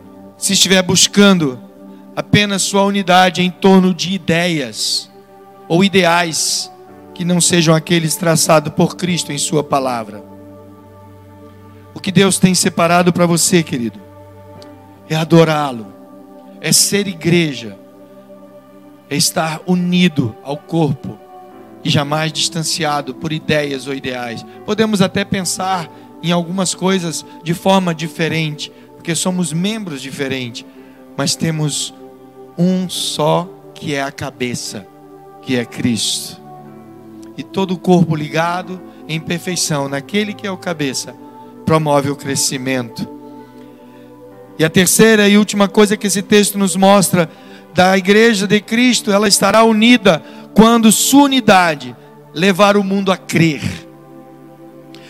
se 0.42 0.54
estiver 0.54 0.82
buscando 0.82 1.60
apenas 2.16 2.64
sua 2.64 2.84
unidade 2.84 3.44
em 3.44 3.52
torno 3.52 3.94
de 3.94 4.12
ideias 4.12 5.08
ou 5.68 5.84
ideais 5.84 6.72
que 7.14 7.24
não 7.24 7.40
sejam 7.40 7.76
aqueles 7.76 8.16
traçados 8.16 8.74
por 8.74 8.96
Cristo 8.96 9.32
em 9.32 9.38
Sua 9.38 9.64
palavra. 9.64 10.24
O 11.94 12.00
que 12.00 12.12
Deus 12.12 12.40
tem 12.40 12.56
separado 12.56 13.14
para 13.14 13.28
você, 13.28 13.62
querido, 13.62 14.02
é 15.08 15.16
adorá-lo, 15.16 15.94
é 16.60 16.72
ser 16.72 17.08
igreja, 17.08 17.78
é 19.12 19.16
estar 19.16 19.62
unido 19.68 20.36
ao 20.44 20.58
corpo 20.58 21.20
e 21.84 21.90
jamais 21.90 22.34
distanciado 22.34 23.14
por 23.14 23.32
ideias 23.32 23.86
ou 23.86 23.94
ideais. 23.94 24.44
Podemos 24.66 25.04
até 25.04 25.24
pensar 25.24 25.88
em 26.24 26.32
algumas 26.32 26.74
coisas 26.74 27.24
de 27.44 27.54
forma 27.54 27.94
diferente, 27.94 28.72
porque 29.02 29.16
somos 29.16 29.52
membros 29.52 30.00
diferentes, 30.00 30.64
mas 31.18 31.36
temos 31.36 31.92
um 32.56 32.88
só 32.88 33.50
que 33.74 33.96
é 33.96 34.04
a 34.04 34.12
cabeça, 34.12 34.86
que 35.42 35.58
é 35.58 35.66
Cristo. 35.66 36.40
E 37.36 37.42
todo 37.42 37.74
o 37.74 37.80
corpo 37.80 38.16
ligado 38.16 38.80
em 39.08 39.20
perfeição 39.20 39.90
naquele 39.90 40.36
que 40.36 40.46
é 40.46 40.52
o 40.52 40.58
cabeça, 40.58 41.16
promove 41.66 42.12
o 42.12 42.16
crescimento. 42.16 43.10
E 44.60 44.64
a 44.64 44.70
terceira 44.70 45.28
e 45.28 45.36
última 45.36 45.68
coisa 45.68 45.98
que 45.98 46.06
esse 46.06 46.22
texto 46.22 46.60
nos 46.60 46.76
mostra 46.76 47.28
da 47.74 47.98
igreja 47.98 48.46
de 48.46 48.62
Cristo, 48.62 49.12
ela 49.12 49.28
estará 49.28 49.64
unida 49.64 50.22
quando 50.54 50.92
sua 50.92 51.24
unidade 51.24 51.96
levar 52.36 52.78
o 52.78 52.84
mundo 52.84 53.12
a 53.12 53.18
crer. 53.18 53.64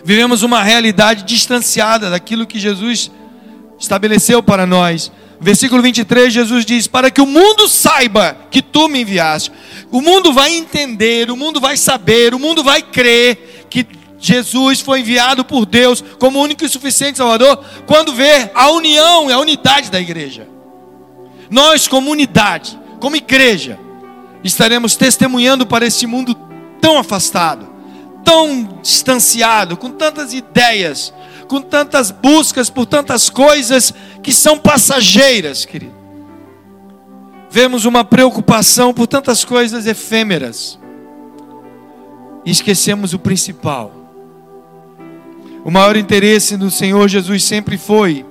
Vivemos 0.01 0.43
uma 0.43 0.63
realidade 0.63 1.23
distanciada 1.23 2.09
daquilo 2.09 2.47
que 2.47 2.57
Jesus 2.57 3.11
estabeleceu 3.81 4.43
para 4.43 4.65
nós. 4.65 5.11
Versículo 5.39 5.81
23, 5.81 6.31
Jesus 6.31 6.65
diz: 6.65 6.87
Para 6.87 7.09
que 7.09 7.19
o 7.19 7.25
mundo 7.25 7.67
saiba 7.67 8.37
que 8.51 8.61
tu 8.61 8.87
me 8.87 9.01
enviaste. 9.01 9.51
O 9.91 10.01
mundo 10.01 10.31
vai 10.31 10.53
entender, 10.53 11.31
o 11.31 11.35
mundo 11.35 11.59
vai 11.59 11.75
saber, 11.75 12.33
o 12.33 12.39
mundo 12.39 12.63
vai 12.63 12.81
crer 12.81 13.65
que 13.69 13.85
Jesus 14.19 14.79
foi 14.79 14.99
enviado 14.99 15.43
por 15.43 15.65
Deus 15.65 16.03
como 16.19 16.39
único 16.39 16.63
e 16.63 16.69
suficiente 16.69 17.17
Salvador, 17.17 17.65
quando 17.87 18.13
vê 18.13 18.51
a 18.53 18.69
união 18.69 19.29
e 19.29 19.33
a 19.33 19.39
unidade 19.39 19.89
da 19.89 19.99
igreja. 19.99 20.47
Nós, 21.49 21.87
como 21.87 22.11
unidade, 22.11 22.79
como 22.99 23.15
igreja, 23.15 23.79
estaremos 24.43 24.95
testemunhando 24.95 25.65
para 25.65 25.85
esse 25.85 26.05
mundo 26.05 26.35
tão 26.79 26.99
afastado, 26.99 27.67
tão 28.23 28.79
distanciado, 28.81 29.75
com 29.75 29.89
tantas 29.89 30.33
ideias, 30.33 31.11
com 31.51 31.61
tantas 31.61 32.11
buscas 32.11 32.69
por 32.69 32.85
tantas 32.85 33.29
coisas 33.29 33.93
que 34.23 34.31
são 34.31 34.57
passageiras, 34.57 35.65
querido. 35.65 35.93
Vemos 37.49 37.83
uma 37.83 38.05
preocupação 38.05 38.93
por 38.93 39.05
tantas 39.05 39.43
coisas 39.43 39.85
efêmeras 39.85 40.79
e 42.45 42.51
esquecemos 42.51 43.13
o 43.13 43.19
principal. 43.19 43.91
O 45.65 45.69
maior 45.69 45.97
interesse 45.97 46.55
do 46.55 46.71
Senhor 46.71 47.09
Jesus 47.09 47.43
sempre 47.43 47.77
foi 47.77 48.25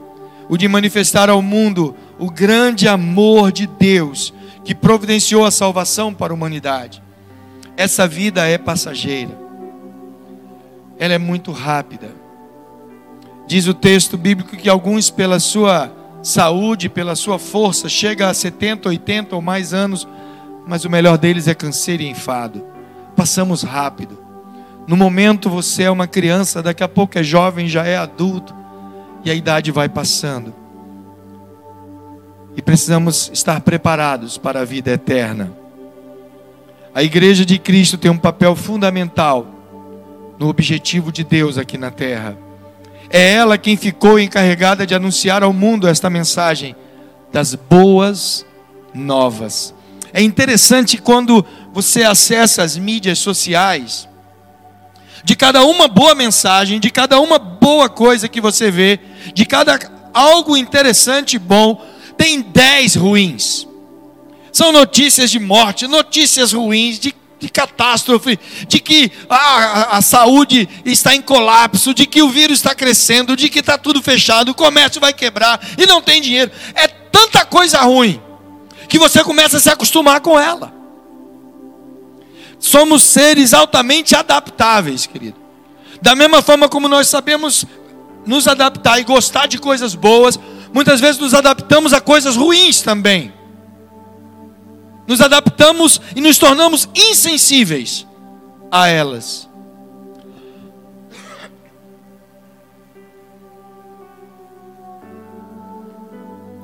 o 0.49 0.57
de 0.57 0.67
manifestar 0.67 1.29
ao 1.29 1.43
mundo 1.43 1.95
o 2.19 2.31
grande 2.31 2.89
amor 2.89 3.53
de 3.53 3.67
Deus 3.67 4.33
que 4.65 4.75
providenciou 4.75 5.45
a 5.45 5.51
salvação 5.51 6.15
para 6.15 6.33
a 6.33 6.35
humanidade. 6.35 7.03
Essa 7.77 8.09
vida 8.09 8.47
é 8.47 8.57
passageira, 8.57 9.39
ela 10.99 11.13
é 11.13 11.19
muito 11.19 11.53
rápida. 11.53 12.20
Diz 13.51 13.67
o 13.67 13.75
texto 13.75 14.17
bíblico 14.17 14.57
que 14.57 14.69
alguns, 14.69 15.11
pela 15.11 15.41
sua 15.41 15.93
saúde, 16.23 16.89
pela 16.89 17.17
sua 17.17 17.37
força, 17.37 17.89
chega 17.89 18.29
a 18.29 18.33
70, 18.33 18.89
80 18.89 19.35
ou 19.35 19.43
mais 19.43 19.75
anos, 19.75 20.07
mas 20.69 20.85
o 20.85 20.89
melhor 20.89 21.19
deles 21.19 21.49
é 21.49 21.55
câncer 21.55 22.01
e 22.01 22.07
enfado. 22.07 22.65
Passamos 23.17 23.65
rápido. 23.65 24.17
No 24.87 24.97
momento 24.97 25.51
você 25.51 25.83
é 25.83 25.91
uma 25.91 26.07
criança, 26.07 26.63
daqui 26.63 26.85
a 26.85 26.89
pouco 26.89 27.19
é 27.19 27.25
jovem, 27.25 27.67
já 27.67 27.85
é 27.85 27.97
adulto, 27.97 28.55
e 29.25 29.33
a 29.33 29.35
idade 29.35 29.73
vai 29.73 29.89
passando. 29.89 30.55
E 32.57 32.63
precisamos 32.63 33.33
estar 33.35 33.61
preparados 33.63 34.39
para 34.39 34.61
a 34.61 34.65
vida 34.65 34.93
eterna. 34.93 35.53
A 36.95 37.03
igreja 37.03 37.45
de 37.45 37.59
Cristo 37.59 37.99
tem 37.99 38.13
um 38.13 38.17
papel 38.17 38.55
fundamental 38.55 39.45
no 40.39 40.49
objetivo 40.49 41.11
de 41.11 41.25
Deus 41.25 41.59
aqui 41.59 41.77
na 41.77 41.91
terra. 41.91 42.50
É 43.11 43.33
ela 43.33 43.59
quem 43.59 43.77
ficou 43.77 44.19
encarregada 44.19 44.87
de 44.87 44.95
anunciar 44.95 45.43
ao 45.43 45.53
mundo 45.53 45.89
esta 45.89 46.09
mensagem 46.09 46.77
das 47.33 47.55
boas 47.55 48.47
novas. 48.95 49.75
É 50.13 50.23
interessante 50.23 50.97
quando 50.97 51.45
você 51.73 52.05
acessa 52.05 52.63
as 52.63 52.77
mídias 52.77 53.19
sociais, 53.19 54.09
de 55.25 55.37
cada 55.37 55.63
uma 55.65 55.87
boa 55.89 56.15
mensagem, 56.15 56.81
de 56.81 56.91
cada 56.91 57.21
uma 57.21 57.39
boa 57.39 57.89
coisa 57.89 58.29
que 58.29 58.41
você 58.41 58.71
vê, 58.71 58.99
de 59.35 59.45
cada 59.45 59.79
algo 60.15 60.57
interessante 60.57 61.35
e 61.35 61.39
bom, 61.39 61.85
tem 62.17 62.41
dez 62.41 62.95
ruins. 62.95 63.67
São 64.53 64.73
notícias 64.73 65.31
de 65.31 65.39
morte, 65.39 65.87
notícias 65.87 66.53
ruins, 66.53 66.99
de 66.99 67.13
de 67.41 67.49
catástrofe, 67.49 68.39
de 68.69 68.79
que 68.79 69.11
a, 69.29 69.97
a, 69.97 70.03
saúde 70.03 70.69
está 70.85 71.15
em 71.15 71.23
colapso, 71.23 71.95
de 71.95 72.07
que 72.07 72.23
o 72.23 72.29
vírus 72.29 72.59
está 72.59 72.75
crescendo, 72.75 73.35
de 73.35 73.49
que 73.49 73.61
está 73.61 73.79
tudo 73.79 74.03
fechado, 74.03 74.51
o 74.51 74.55
comércio 74.55 75.01
vai 75.01 75.13
quebrar 75.15 75.59
e 75.79 75.87
não 75.87 76.03
tem 76.03 76.21
dinheiro. 76.21 76.51
É 76.75 76.87
tanta 76.87 77.45
coisa 77.47 77.81
ruim 77.81 78.21
que 78.89 78.99
você 78.99 79.25
começa 79.25 79.57
a 79.57 79.61
se 79.61 79.71
acostumar 79.71 80.21
com 80.21 80.39
ela. 80.39 80.73
Somos 82.59 83.03
seres 83.03 83.55
altamente 83.55 84.15
adaptáveis, 84.15 85.07
querido. 85.07 85.41
Da 86.03 86.15
mesma 86.15 86.43
forma 86.43 86.69
como 86.69 86.89
nós 86.89 87.09
sabemos 87.09 87.65
nos 88.27 88.47
adaptar 88.47 89.01
e 89.01 89.05
gostar 89.05 89.47
de 89.47 89.57
coisas 89.57 89.95
boas, 89.95 90.39
muitas 90.75 91.01
vezes 91.01 91.19
nos 91.19 91.33
adaptamos 91.33 91.95
a 91.95 92.03
coisas 92.03 92.37
ruins 92.37 92.83
também 92.83 93.40
nos 95.11 95.21
adaptamos 95.21 96.01
e 96.15 96.21
nos 96.21 96.39
tornamos 96.39 96.89
insensíveis 96.95 98.07
a 98.71 98.87
elas. 98.87 99.49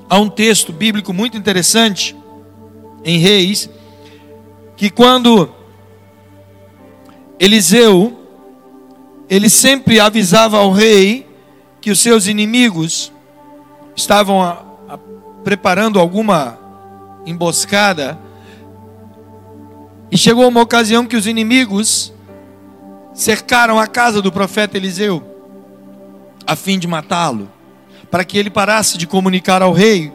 Há 0.09 0.21
um 0.21 0.29
texto 0.29 0.73
bíblico 0.73 1.13
muito 1.13 1.37
interessante 1.37 2.15
em 3.05 3.19
Reis, 3.19 3.69
que 4.77 4.91
quando 4.91 5.53
Eliseu, 7.41 8.17
ele 9.29 9.51
sempre 9.51 9.99
avisava 9.99 10.59
ao 10.59 10.71
rei 10.71 11.29
que 11.81 11.91
os 11.91 11.99
seus 11.99 12.29
inimigos 12.29 13.13
estavam 13.97 14.41
a, 14.41 14.63
a, 14.89 14.99
preparando 15.43 15.99
alguma 15.99 16.57
emboscada 17.27 18.25
e 20.11 20.17
chegou 20.17 20.47
uma 20.49 20.63
ocasião 20.63 21.07
que 21.07 21.17
os 21.17 21.27
inimigos 21.27 22.13
cercaram 23.13 23.79
a 23.79 23.87
casa 23.87 24.21
do 24.21 24.31
profeta 24.31 24.77
Eliseu, 24.77 25.23
a 26.47 26.55
fim 26.55 26.79
de 26.79 26.87
matá-lo, 26.87 27.51
para 28.11 28.25
que 28.25 28.39
ele 28.39 28.51
parasse 28.51 28.97
de 28.99 29.07
comunicar 29.07 29.63
ao 29.63 29.73
rei. 29.73 30.13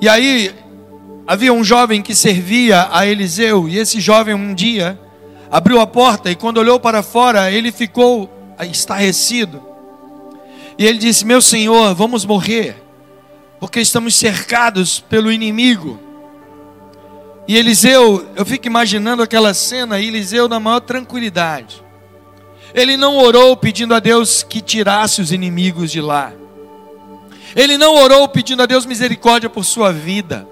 E 0.00 0.08
aí 0.08 0.54
havia 1.26 1.52
um 1.52 1.62
jovem 1.62 2.02
que 2.02 2.14
servia 2.14 2.88
a 2.90 3.06
Eliseu, 3.06 3.68
e 3.68 3.78
esse 3.78 4.00
jovem 4.00 4.34
um 4.34 4.54
dia 4.54 4.98
abriu 5.50 5.80
a 5.80 5.86
porta 5.86 6.30
e 6.30 6.34
quando 6.34 6.58
olhou 6.58 6.78
para 6.80 7.02
fora, 7.02 7.50
ele 7.50 7.70
ficou 7.70 8.30
estarrecido. 8.70 9.62
E 10.78 10.86
ele 10.86 10.98
disse: 10.98 11.24
Meu 11.24 11.40
senhor, 11.40 11.94
vamos 11.94 12.24
morrer, 12.24 12.76
porque 13.58 13.80
estamos 13.80 14.14
cercados 14.14 15.00
pelo 15.00 15.32
inimigo. 15.32 16.07
E 17.48 17.56
Eliseu, 17.56 18.28
eu 18.36 18.44
fico 18.44 18.66
imaginando 18.66 19.22
aquela 19.22 19.54
cena, 19.54 19.98
Eliseu 19.98 20.50
na 20.50 20.60
maior 20.60 20.80
tranquilidade. 20.80 21.82
Ele 22.74 22.94
não 22.94 23.16
orou 23.16 23.56
pedindo 23.56 23.94
a 23.94 23.98
Deus 23.98 24.42
que 24.42 24.60
tirasse 24.60 25.22
os 25.22 25.32
inimigos 25.32 25.90
de 25.90 25.98
lá. 25.98 26.30
Ele 27.56 27.78
não 27.78 27.94
orou 27.94 28.28
pedindo 28.28 28.62
a 28.62 28.66
Deus 28.66 28.84
misericórdia 28.84 29.48
por 29.48 29.64
sua 29.64 29.90
vida. 29.90 30.46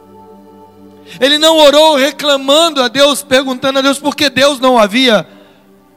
Ele 1.20 1.36
não 1.36 1.58
orou 1.58 1.96
reclamando 1.96 2.82
a 2.82 2.88
Deus, 2.88 3.22
perguntando 3.22 3.78
a 3.78 3.82
Deus 3.82 3.98
por 3.98 4.16
que 4.16 4.30
Deus 4.30 4.58
não 4.58 4.78
havia 4.78 5.28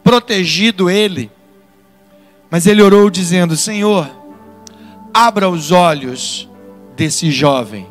protegido 0.03 0.89
ele. 0.89 1.31
Mas 2.51 2.67
ele 2.67 2.81
orou 2.81 3.09
dizendo: 3.09 3.55
Senhor, 3.55 4.11
abra 5.13 5.49
os 5.49 5.71
olhos 5.71 6.49
desse 6.97 7.31
jovem 7.31 7.87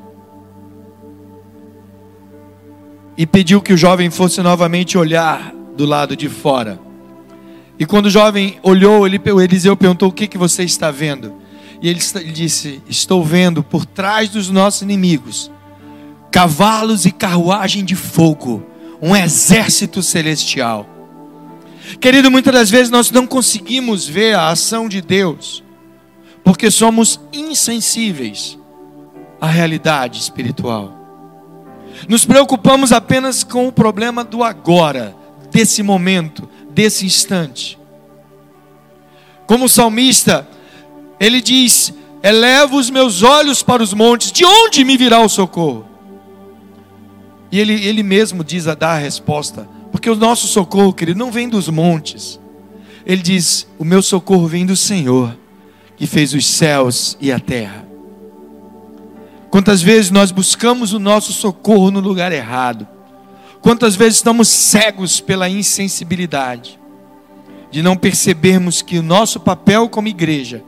e 3.19 3.27
pediu 3.27 3.61
que 3.61 3.73
o 3.73 3.77
jovem 3.77 4.09
fosse 4.11 4.41
novamente 4.41 4.97
olhar 4.97 5.53
do 5.77 5.85
lado 5.85 6.17
de 6.17 6.29
fora. 6.29 6.81
E 7.77 7.85
quando 7.85 8.07
o 8.07 8.11
jovem 8.11 8.61
olhou, 8.63 9.05
ele, 9.05 9.21
Eliseu 9.43 9.77
perguntou: 9.77 10.09
O 10.09 10.13
que, 10.13 10.29
que 10.29 10.39
você 10.39 10.63
está 10.63 10.93
vendo? 10.93 11.35
E 11.83 11.89
ele 11.89 12.01
disse: 12.33 12.81
Estou 12.89 13.25
vendo 13.25 13.63
por 13.65 13.85
trás 13.85 14.29
dos 14.29 14.49
nossos 14.49 14.83
inimigos 14.83 15.51
cavalos 16.31 17.07
e 17.07 17.11
carruagem 17.11 17.85
de 17.85 17.97
fogo, 17.97 18.65
um 19.01 19.17
exército 19.17 20.03
celestial. 20.03 20.87
Querido, 22.01 22.31
muitas 22.31 22.53
das 22.53 22.71
vezes 22.71 22.91
nós 22.91 23.11
não 23.11 23.27
conseguimos 23.27 24.07
ver 24.07 24.35
a 24.35 24.51
ação 24.51 24.89
de 24.89 25.01
Deus, 25.01 25.65
porque 26.45 26.71
somos 26.71 27.19
insensíveis 27.33 28.59
à 29.41 29.47
realidade 29.47 30.21
espiritual. 30.21 30.98
Nos 32.07 32.25
preocupamos 32.25 32.93
apenas 32.93 33.43
com 33.43 33.67
o 33.67 33.73
problema 33.73 34.23
do 34.23 34.45
agora, 34.45 35.17
desse 35.51 35.83
momento, 35.83 36.49
desse 36.71 37.07
instante. 37.07 37.79
Como 39.47 39.65
o 39.65 39.69
salmista, 39.69 40.47
ele 41.19 41.41
diz: 41.41 41.93
Elevo 42.23 42.77
os 42.77 42.91
meus 42.91 43.23
olhos 43.23 43.63
para 43.63 43.83
os 43.83 43.95
montes, 43.95 44.31
de 44.31 44.45
onde 44.45 44.85
me 44.85 44.97
virá 44.97 45.21
o 45.21 45.29
socorro? 45.29 45.87
E 47.51 47.59
ele, 47.59 47.73
ele 47.85 48.03
mesmo 48.03 48.45
diz 48.45 48.67
a 48.67 48.75
dar 48.75 48.93
a 48.93 48.99
resposta, 48.99 49.67
porque 49.91 50.11
o 50.11 50.15
nosso 50.15 50.47
socorro, 50.47 50.93
querido, 50.93 51.19
não 51.19 51.33
vem 51.33 51.49
dos 51.49 51.69
montes. 51.69 52.39
Ele 53.07 53.23
diz: 53.23 53.67
O 53.79 53.85
meu 53.85 54.03
socorro 54.03 54.47
vem 54.47 54.67
do 54.67 54.77
Senhor, 54.77 55.35
que 55.97 56.07
fez 56.07 56.35
os 56.35 56.47
céus 56.47 57.17
e 57.19 57.33
a 57.33 57.41
terra. 57.41 57.88
Quantas 59.51 59.81
vezes 59.83 60.11
nós 60.11 60.31
buscamos 60.31 60.93
o 60.93 60.99
nosso 60.99 61.33
socorro 61.33 61.91
no 61.91 62.01
lugar 62.01 62.33
errado? 62.33 62.87
Quantas 63.61 63.97
vezes 63.97 64.17
estamos 64.17 64.49
cegos 64.49 65.21
pela 65.21 65.49
insensibilidade 65.49 66.79
de 67.71 67.83
não 67.83 67.97
percebermos 67.97 68.83
que 68.83 68.99
o 68.99 69.03
nosso 69.03 69.41
papel 69.41 69.89
como 69.89 70.09
igreja 70.09 70.63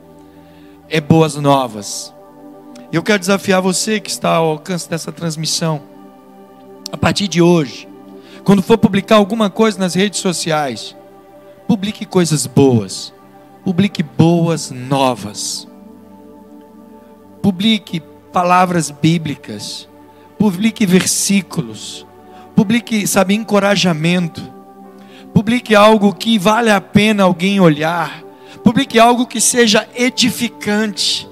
é 0.88 1.00
boas 1.00 1.36
novas. 1.36 2.12
Eu 2.92 3.02
quero 3.02 3.20
desafiar 3.20 3.62
você 3.62 4.00
que 4.00 4.10
está 4.10 4.34
ao 4.34 4.50
alcance 4.50 4.88
dessa 4.88 5.12
transmissão, 5.12 5.82
a 6.92 6.96
partir 6.96 7.28
de 7.28 7.40
hoje, 7.40 7.88
quando 8.44 8.62
for 8.62 8.76
publicar 8.76 9.16
alguma 9.16 9.48
coisa 9.48 9.78
nas 9.78 9.94
redes 9.94 10.20
sociais, 10.20 10.96
publique 11.68 12.04
coisas 12.04 12.46
boas, 12.46 13.14
publique 13.64 14.02
boas 14.02 14.70
novas, 14.72 15.68
publique 17.40 18.02
palavras 18.32 18.90
bíblicas, 18.90 19.88
publique 20.38 20.86
versículos, 20.86 22.06
publique, 22.54 23.06
sabe, 23.06 23.34
encorajamento, 23.34 24.42
publique 25.34 25.74
algo 25.74 26.12
que 26.14 26.38
vale 26.38 26.70
a 26.70 26.80
pena 26.80 27.24
alguém 27.24 27.60
olhar, 27.60 28.22
publique 28.62 28.98
algo 28.98 29.26
que 29.26 29.40
seja 29.40 29.88
edificante, 29.94 31.28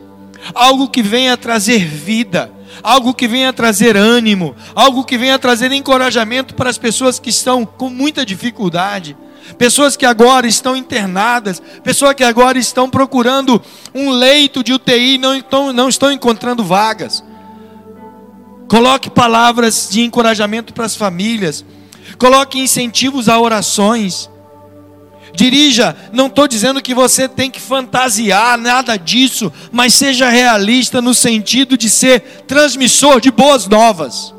algo 0.54 0.88
que 0.88 1.02
venha 1.02 1.36
trazer 1.36 1.84
vida, 1.84 2.52
algo 2.82 3.14
que 3.14 3.28
venha 3.28 3.52
trazer 3.52 3.96
ânimo, 3.96 4.54
algo 4.74 5.04
que 5.04 5.18
venha 5.18 5.38
trazer 5.38 5.72
encorajamento 5.72 6.54
para 6.54 6.70
as 6.70 6.78
pessoas 6.78 7.18
que 7.18 7.30
estão 7.30 7.64
com 7.64 7.90
muita 7.90 8.24
dificuldade 8.24 9.16
pessoas 9.56 9.96
que 9.96 10.04
agora 10.04 10.46
estão 10.46 10.76
internadas, 10.76 11.62
pessoas 11.82 12.14
que 12.14 12.24
agora 12.24 12.58
estão 12.58 12.90
procurando 12.90 13.62
um 13.94 14.10
leito 14.10 14.62
de 14.62 14.72
UTI 14.72 15.14
e 15.14 15.18
não 15.18 15.34
estão, 15.34 15.72
não 15.72 15.88
estão 15.88 16.12
encontrando 16.12 16.64
vagas. 16.64 17.24
Coloque 18.68 19.08
palavras 19.08 19.88
de 19.90 20.02
encorajamento 20.02 20.74
para 20.74 20.84
as 20.84 20.94
famílias, 20.94 21.64
coloque 22.18 22.58
incentivos 22.58 23.28
a 23.28 23.40
orações. 23.40 24.28
Dirija, 25.34 25.96
não 26.12 26.26
estou 26.26 26.48
dizendo 26.48 26.82
que 26.82 26.94
você 26.94 27.28
tem 27.28 27.50
que 27.50 27.60
fantasiar 27.60 28.58
nada 28.58 28.96
disso, 28.96 29.52
mas 29.70 29.94
seja 29.94 30.28
realista 30.28 31.00
no 31.00 31.14
sentido 31.14 31.76
de 31.76 31.88
ser 31.88 32.44
transmissor 32.46 33.20
de 33.20 33.30
boas 33.30 33.66
novas. 33.66 34.34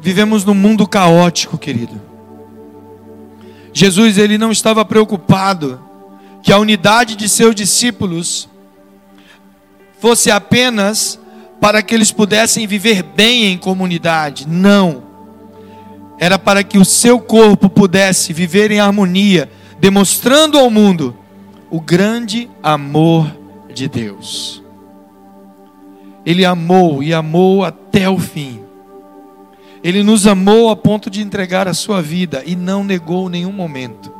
Vivemos 0.00 0.44
num 0.44 0.54
mundo 0.54 0.86
caótico, 0.86 1.58
querido. 1.58 2.07
Jesus 3.72 4.18
ele 4.18 4.38
não 4.38 4.50
estava 4.50 4.84
preocupado 4.84 5.80
que 6.42 6.52
a 6.52 6.58
unidade 6.58 7.16
de 7.16 7.28
seus 7.28 7.54
discípulos 7.54 8.48
fosse 9.98 10.30
apenas 10.30 11.18
para 11.60 11.82
que 11.82 11.94
eles 11.94 12.12
pudessem 12.12 12.66
viver 12.66 13.02
bem 13.02 13.46
em 13.46 13.58
comunidade. 13.58 14.46
Não. 14.48 15.02
Era 16.18 16.38
para 16.38 16.64
que 16.64 16.78
o 16.78 16.84
seu 16.84 17.20
corpo 17.20 17.68
pudesse 17.68 18.32
viver 18.32 18.70
em 18.70 18.80
harmonia, 18.80 19.50
demonstrando 19.78 20.58
ao 20.58 20.70
mundo 20.70 21.16
o 21.70 21.80
grande 21.80 22.48
amor 22.62 23.30
de 23.72 23.88
Deus. 23.88 24.62
Ele 26.24 26.44
amou 26.44 27.02
e 27.02 27.12
amou 27.14 27.64
até 27.64 28.08
o 28.08 28.18
fim. 28.18 28.67
Ele 29.88 30.02
nos 30.02 30.26
amou 30.26 30.68
a 30.68 30.76
ponto 30.76 31.08
de 31.08 31.22
entregar 31.22 31.66
a 31.66 31.72
sua 31.72 32.02
vida 32.02 32.42
e 32.44 32.54
não 32.54 32.84
negou 32.84 33.30
nenhum 33.30 33.50
momento. 33.50 34.12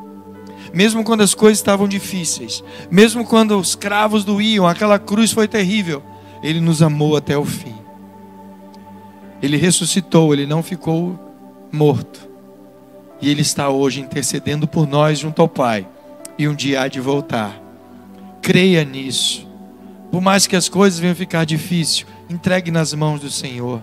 Mesmo 0.73 1.05
quando 1.05 1.21
as 1.21 1.35
coisas 1.35 1.59
estavam 1.59 1.87
difíceis, 1.87 2.65
mesmo 2.91 3.23
quando 3.23 3.55
os 3.55 3.75
cravos 3.75 4.25
doíam, 4.25 4.67
aquela 4.67 4.99
cruz 4.99 5.31
foi 5.31 5.47
terrível, 5.47 6.03
ele 6.43 6.59
nos 6.59 6.81
amou 6.81 7.19
até 7.19 7.37
o 7.37 7.45
fim. 7.45 7.75
Ele 9.43 9.59
ressuscitou, 9.59 10.33
ele 10.33 10.47
não 10.47 10.63
ficou 10.63 11.19
morto. 11.71 12.27
E 13.21 13.29
ele 13.29 13.43
está 13.43 13.69
hoje 13.69 14.01
intercedendo 14.01 14.67
por 14.67 14.89
nós 14.89 15.19
junto 15.19 15.43
ao 15.43 15.49
Pai. 15.51 15.87
E 16.39 16.49
um 16.49 16.55
dia 16.55 16.81
há 16.81 16.89
de 16.89 16.99
voltar. 16.99 17.61
Creia 18.41 18.87
nisso. 18.87 19.47
Por 20.11 20.23
mais 20.23 20.47
que 20.47 20.57
as 20.57 20.67
coisas 20.67 20.99
venham 20.99 21.15
ficar 21.15 21.45
difíceis, 21.45 22.07
entregue 22.31 22.71
nas 22.71 22.95
mãos 22.95 23.21
do 23.21 23.31
Senhor. 23.31 23.83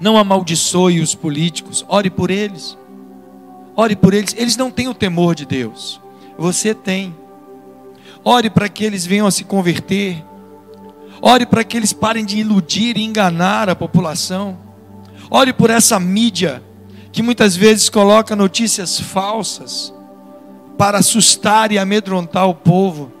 Não 0.00 0.16
amaldiçoe 0.16 1.00
os 1.00 1.14
políticos, 1.14 1.84
ore 1.88 2.10
por 2.10 2.30
eles. 2.30 2.76
Ore 3.74 3.96
por 3.96 4.14
eles. 4.14 4.34
Eles 4.36 4.56
não 4.56 4.70
têm 4.70 4.88
o 4.88 4.94
temor 4.94 5.34
de 5.34 5.46
Deus. 5.46 6.00
Você 6.38 6.74
tem. 6.74 7.14
Ore 8.24 8.50
para 8.50 8.68
que 8.68 8.84
eles 8.84 9.04
venham 9.06 9.26
a 9.26 9.30
se 9.30 9.44
converter. 9.44 10.22
Ore 11.20 11.46
para 11.46 11.64
que 11.64 11.76
eles 11.76 11.92
parem 11.92 12.24
de 12.24 12.38
iludir 12.38 12.96
e 12.96 13.04
enganar 13.04 13.68
a 13.68 13.76
população. 13.76 14.58
Ore 15.30 15.52
por 15.52 15.70
essa 15.70 15.98
mídia 15.98 16.62
que 17.12 17.22
muitas 17.22 17.54
vezes 17.54 17.88
coloca 17.88 18.34
notícias 18.34 18.98
falsas 18.98 19.92
para 20.76 20.98
assustar 20.98 21.70
e 21.70 21.78
amedrontar 21.78 22.48
o 22.48 22.54
povo. 22.54 23.12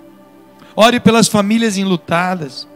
Ore 0.74 0.98
pelas 0.98 1.28
famílias 1.28 1.76
enlutadas. 1.76 2.66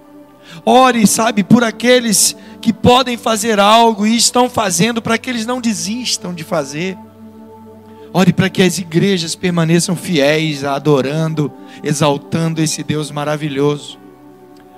Ore, 0.65 1.07
sabe, 1.07 1.43
por 1.43 1.65
aqueles 1.65 2.37
que 2.67 2.73
podem 2.73 3.17
fazer 3.17 3.61
algo 3.61 4.05
e 4.05 4.17
estão 4.17 4.51
fazendo 4.51 5.01
para 5.01 5.17
que 5.17 5.31
eles 5.31 5.47
não 5.47 5.61
desistam 5.61 6.35
de 6.35 6.43
fazer. 6.43 6.99
Ore 8.13 8.33
para 8.33 8.51
que 8.51 8.61
as 8.61 8.77
igrejas 8.79 9.37
permaneçam 9.37 9.95
fiéis, 9.95 10.65
adorando, 10.65 11.53
exaltando 11.81 12.61
esse 12.61 12.83
Deus 12.83 13.13
maravilhoso, 13.13 14.01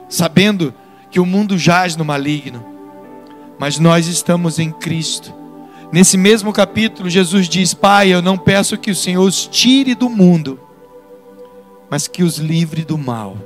sabendo 0.06 0.74
que 1.10 1.18
o 1.18 1.24
mundo 1.24 1.56
jaz 1.56 1.96
no 1.96 2.04
maligno, 2.04 2.62
mas 3.58 3.78
nós 3.78 4.06
estamos 4.06 4.58
em 4.58 4.70
Cristo. 4.70 5.32
Nesse 5.90 6.18
mesmo 6.18 6.52
capítulo, 6.52 7.08
Jesus 7.08 7.48
diz: 7.48 7.72
Pai, 7.72 8.12
eu 8.12 8.20
não 8.20 8.36
peço 8.36 8.76
que 8.76 8.90
o 8.90 8.94
Senhor 8.94 9.24
os 9.24 9.46
tire 9.46 9.94
do 9.94 10.10
mundo, 10.10 10.60
mas 11.88 12.06
que 12.06 12.22
os 12.22 12.36
livre 12.36 12.84
do 12.84 12.98
mal. 12.98 13.38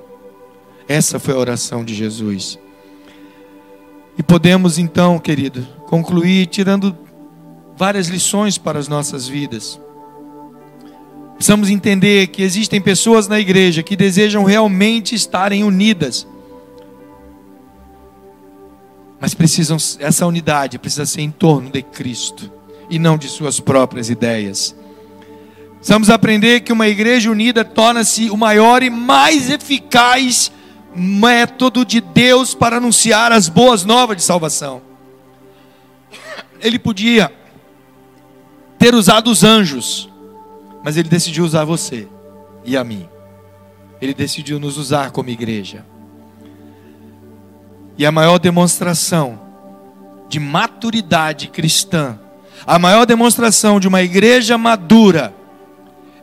Essa 0.88 1.20
foi 1.20 1.32
a 1.32 1.38
oração 1.38 1.84
de 1.84 1.94
Jesus. 1.94 2.58
E 4.16 4.22
podemos 4.22 4.78
então, 4.78 5.18
querido, 5.18 5.66
concluir 5.86 6.46
tirando 6.46 6.96
várias 7.76 8.08
lições 8.08 8.58
para 8.58 8.78
as 8.78 8.88
nossas 8.88 9.26
vidas. 9.26 9.80
Precisamos 11.34 11.70
entender 11.70 12.28
que 12.28 12.42
existem 12.42 12.80
pessoas 12.80 13.26
na 13.26 13.40
igreja 13.40 13.82
que 13.82 13.96
desejam 13.96 14.44
realmente 14.44 15.14
estarem 15.14 15.64
unidas. 15.64 16.26
Mas 19.20 19.34
precisam 19.34 19.76
essa 19.98 20.26
unidade 20.26 20.78
precisa 20.78 21.06
ser 21.06 21.22
em 21.22 21.30
torno 21.30 21.70
de 21.70 21.82
Cristo 21.82 22.50
e 22.90 22.98
não 22.98 23.16
de 23.16 23.28
suas 23.28 23.58
próprias 23.58 24.10
ideias. 24.10 24.74
Precisamos 25.76 26.10
aprender 26.10 26.60
que 26.60 26.72
uma 26.72 26.86
igreja 26.86 27.30
unida 27.30 27.64
torna-se 27.64 28.30
o 28.30 28.36
maior 28.36 28.82
e 28.82 28.90
mais 28.90 29.50
eficaz 29.50 30.52
método 30.94 31.84
de 31.84 32.00
Deus 32.00 32.54
para 32.54 32.76
anunciar 32.76 33.32
as 33.32 33.48
boas 33.48 33.84
novas 33.84 34.16
de 34.16 34.22
salvação. 34.22 34.82
Ele 36.60 36.78
podia 36.78 37.32
ter 38.78 38.94
usado 38.94 39.30
os 39.30 39.42
anjos, 39.42 40.08
mas 40.84 40.96
ele 40.96 41.08
decidiu 41.08 41.44
usar 41.44 41.64
você 41.64 42.08
e 42.64 42.76
a 42.76 42.84
mim. 42.84 43.08
Ele 44.00 44.14
decidiu 44.14 44.58
nos 44.58 44.76
usar 44.76 45.10
como 45.10 45.30
igreja. 45.30 45.84
E 47.96 48.04
a 48.04 48.12
maior 48.12 48.38
demonstração 48.38 49.40
de 50.28 50.40
maturidade 50.40 51.48
cristã, 51.48 52.18
a 52.66 52.78
maior 52.78 53.04
demonstração 53.06 53.78
de 53.78 53.86
uma 53.86 54.02
igreja 54.02 54.56
madura, 54.58 55.34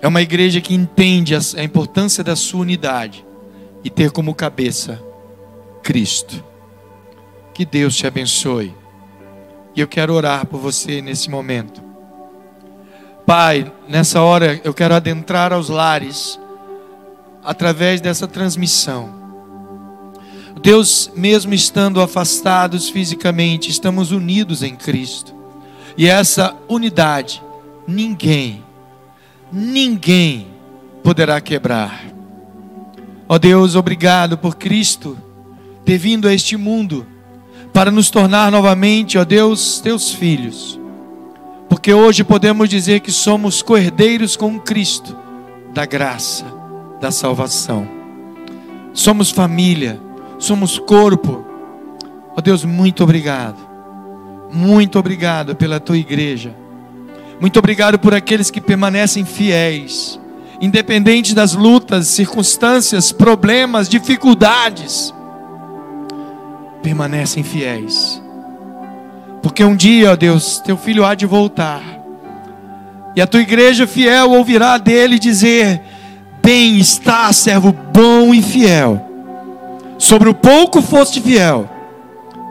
É 0.02 0.08
uma 0.08 0.22
igreja 0.22 0.62
que 0.62 0.74
entende 0.74 1.36
a 1.36 1.62
importância 1.62 2.24
da 2.24 2.34
sua 2.34 2.62
unidade 2.62 3.26
e 3.84 3.90
ter 3.90 4.12
como 4.12 4.36
cabeça 4.36 5.02
Cristo. 5.84 6.44
Que 7.54 7.66
Deus 7.66 7.96
te 7.96 8.08
abençoe. 8.08 8.74
E 9.76 9.82
eu 9.82 9.88
quero 9.88 10.14
orar 10.14 10.46
por 10.46 10.60
você 10.60 11.02
nesse 11.02 11.30
momento. 11.30 11.82
Pai, 13.26 13.72
nessa 13.88 14.22
hora 14.22 14.60
eu 14.64 14.74
quero 14.74 14.96
adentrar 14.96 15.54
aos 15.54 15.70
lares 15.70 16.40
através 17.44 18.02
dessa 18.02 18.28
transmissão. 18.28 19.18
Deus, 20.62 21.10
mesmo 21.16 21.54
estando 21.54 22.02
afastados 22.02 22.90
fisicamente, 22.90 23.70
estamos 23.70 24.12
unidos 24.12 24.62
em 24.62 24.76
Cristo. 24.76 25.34
E 25.98 26.08
essa 26.08 26.56
unidade, 26.68 27.42
ninguém, 27.88 28.64
ninguém 29.52 30.48
poderá 31.04 31.40
quebrar. 31.40 32.19
Ó 33.32 33.38
Deus, 33.38 33.76
obrigado 33.76 34.40
por 34.40 34.56
Cristo 34.56 35.16
ter 35.86 36.00
vindo 36.00 36.28
a 36.28 36.34
este 36.34 36.58
mundo 36.58 37.06
para 37.72 37.92
nos 37.92 38.10
tornar 38.10 38.52
novamente, 38.52 39.20
ó 39.20 39.24
Deus, 39.24 39.80
teus 39.80 40.12
filhos. 40.12 40.80
Porque 41.70 41.94
hoje 41.94 42.24
podemos 42.24 42.68
dizer 42.68 43.02
que 43.02 43.12
somos 43.12 43.62
cordeiros 43.62 44.36
com 44.36 44.60
Cristo 44.60 45.16
da 45.72 45.86
graça, 45.86 46.44
da 47.00 47.12
salvação. 47.12 47.88
Somos 48.94 49.30
família, 49.30 50.02
somos 50.40 50.80
corpo. 50.80 51.46
Ó 52.36 52.42
Deus, 52.42 52.66
muito 52.66 53.04
obrigado. 53.04 53.60
Muito 54.52 54.98
obrigado 54.98 55.56
pela 55.56 55.80
tua 55.80 55.98
igreja. 55.98 56.56
Muito 57.40 57.60
obrigado 57.60 58.00
por 58.00 58.14
aqueles 58.14 58.50
que 58.50 58.60
permanecem 58.60 59.24
fiéis, 59.24 60.19
independente 60.62 61.34
das 61.34 61.54
lutas, 61.54 62.08
circunstâncias, 62.08 63.12
problemas, 63.12 63.88
dificuldades. 63.88 65.14
Permanecem 66.82 67.44
fiéis. 67.44 68.22
Porque 69.42 69.64
um 69.64 69.76
dia, 69.76 70.12
ó 70.12 70.16
Deus, 70.16 70.60
teu 70.60 70.78
filho 70.78 71.06
há 71.06 71.16
de 71.16 71.26
voltar. 71.26 71.82
E 73.16 73.22
a 73.22 73.28
tua 73.28 73.42
igreja 73.42 73.88
fiel 73.88 74.32
ouvirá 74.32 74.78
dele 74.78 75.18
dizer: 75.18 75.82
Bem 76.44 76.78
está, 76.78 77.32
servo 77.34 77.72
bom 77.72 78.34
e 78.34 78.42
fiel. 78.42 79.06
Sobre 79.98 80.30
o 80.30 80.34
pouco 80.34 80.82
foste 80.82 81.22
fiel, 81.22 81.70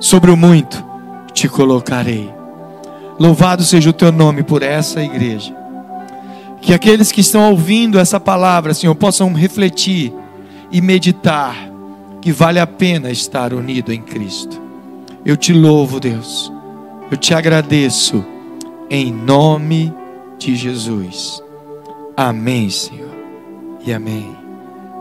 sobre 0.00 0.30
o 0.30 0.36
muito 0.36 0.86
te 1.32 1.48
colocarei. 1.48 2.32
Louvado 3.18 3.62
seja 3.62 3.90
o 3.90 3.92
teu 3.92 4.10
nome 4.10 4.42
por 4.42 4.62
essa 4.62 5.02
igreja. 5.02 5.57
Que 6.68 6.74
aqueles 6.74 7.10
que 7.10 7.22
estão 7.22 7.50
ouvindo 7.50 7.98
essa 7.98 8.20
palavra, 8.20 8.74
Senhor, 8.74 8.94
possam 8.94 9.32
refletir 9.32 10.12
e 10.70 10.82
meditar 10.82 11.56
que 12.20 12.30
vale 12.30 12.60
a 12.60 12.66
pena 12.66 13.10
estar 13.10 13.54
unido 13.54 13.90
em 13.90 14.02
Cristo. 14.02 14.60
Eu 15.24 15.34
te 15.34 15.50
louvo, 15.54 15.98
Deus. 15.98 16.52
Eu 17.10 17.16
te 17.16 17.32
agradeço 17.32 18.22
em 18.90 19.10
nome 19.10 19.90
de 20.38 20.54
Jesus. 20.54 21.42
Amém, 22.14 22.68
Senhor. 22.68 23.16
E 23.86 23.90
amém. 23.90 24.36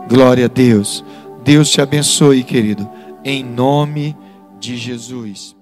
Glória 0.08 0.46
a 0.46 0.48
Deus. 0.48 1.04
Deus 1.44 1.68
te 1.68 1.82
abençoe, 1.82 2.44
querido, 2.44 2.88
em 3.22 3.44
nome 3.44 4.16
de 4.58 4.74
Jesus. 4.74 5.54